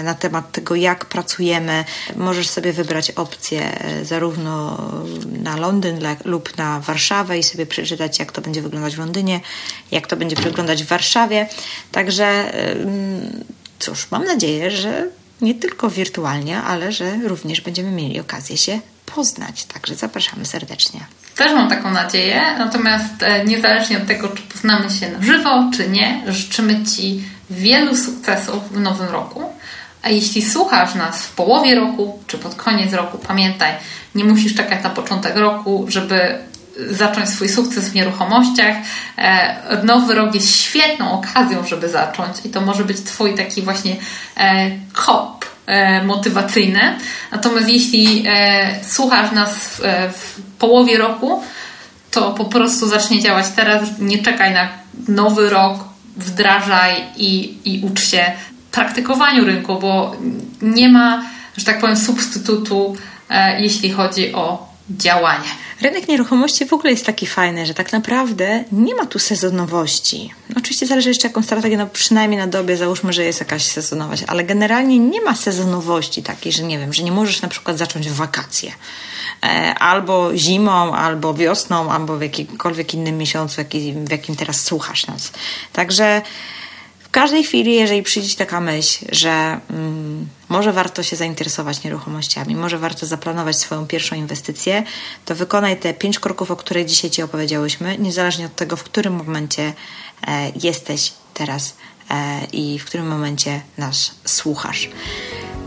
[0.04, 1.86] na temat tego, jak pracujemy.
[2.16, 4.78] Możesz sobie wybrać opcję e, zarówno
[5.44, 9.40] na Londyn lub na Warszawę i sobie przeczytać, jak to będzie wyglądać w Londynie,
[9.92, 11.48] jak to będzie wyglądać w Warszawie.
[11.92, 12.54] Także
[13.80, 15.10] cóż, mam nadzieję, że
[15.42, 19.66] nie tylko wirtualnie, ale że również będziemy mieli okazję się poznać.
[19.66, 21.00] Także zapraszamy serdecznie.
[21.36, 25.90] Też mam taką nadzieję, natomiast e, niezależnie od tego, czy poznamy się na żywo, czy
[25.90, 29.54] nie, życzymy Ci wielu sukcesów w nowym roku.
[30.04, 33.74] A jeśli słuchasz nas w połowie roku, czy pod koniec roku, pamiętaj,
[34.16, 36.38] nie musisz czekać na początek roku, żeby
[36.90, 38.76] zacząć swój sukces w nieruchomościach.
[39.18, 43.96] E, nowy rok jest świetną okazją, żeby zacząć i to może być Twój taki właśnie
[44.38, 46.96] e, kop e, motywacyjny.
[47.32, 48.26] Natomiast jeśli
[48.84, 49.82] słuchasz nas
[50.14, 51.44] w połowie roku,
[52.12, 53.90] to po prostu zacznie działać teraz.
[54.00, 54.70] Nie czekaj na
[55.08, 55.84] nowy rok,
[56.18, 58.32] wdrażaj i, i ucz się
[58.72, 60.16] praktykowaniu rynku, bo
[60.62, 61.24] nie ma,
[61.58, 62.96] że tak powiem, substytutu,
[63.60, 65.50] jeśli chodzi o działanie.
[65.82, 70.34] Rynek nieruchomości w ogóle jest taki fajny, że tak naprawdę nie ma tu sezonowości.
[70.58, 74.44] Oczywiście zależy jeszcze jaką strategię, no przynajmniej na dobie załóżmy, że jest jakaś sezonowość, ale
[74.44, 78.16] generalnie nie ma sezonowości takiej, że nie wiem, że nie możesz na przykład zacząć w
[78.16, 78.72] wakacje.
[79.44, 83.62] E, albo zimą, albo wiosną, albo w jakimkolwiek innym miesiącu,
[84.06, 85.32] w jakim teraz słuchasz nas.
[85.74, 86.22] Także
[87.16, 93.06] każdej chwili, jeżeli przyjdzie taka myśl, że mm, może warto się zainteresować nieruchomościami, może warto
[93.06, 94.84] zaplanować swoją pierwszą inwestycję,
[95.26, 99.14] to wykonaj te pięć kroków, o których dzisiaj Ci opowiedziałyśmy, niezależnie od tego, w którym
[99.14, 99.74] momencie
[100.28, 101.76] e, jesteś teraz
[102.12, 104.90] e, i w którym momencie nas słuchasz.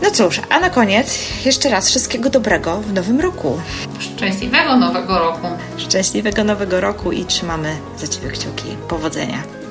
[0.01, 3.61] No cóż, a na koniec jeszcze raz wszystkiego dobrego w nowym roku.
[3.99, 5.47] Szczęśliwego nowego roku.
[5.77, 8.77] Szczęśliwego nowego roku i trzymamy za Ciebie kciuki.
[8.87, 9.68] Powodzenia.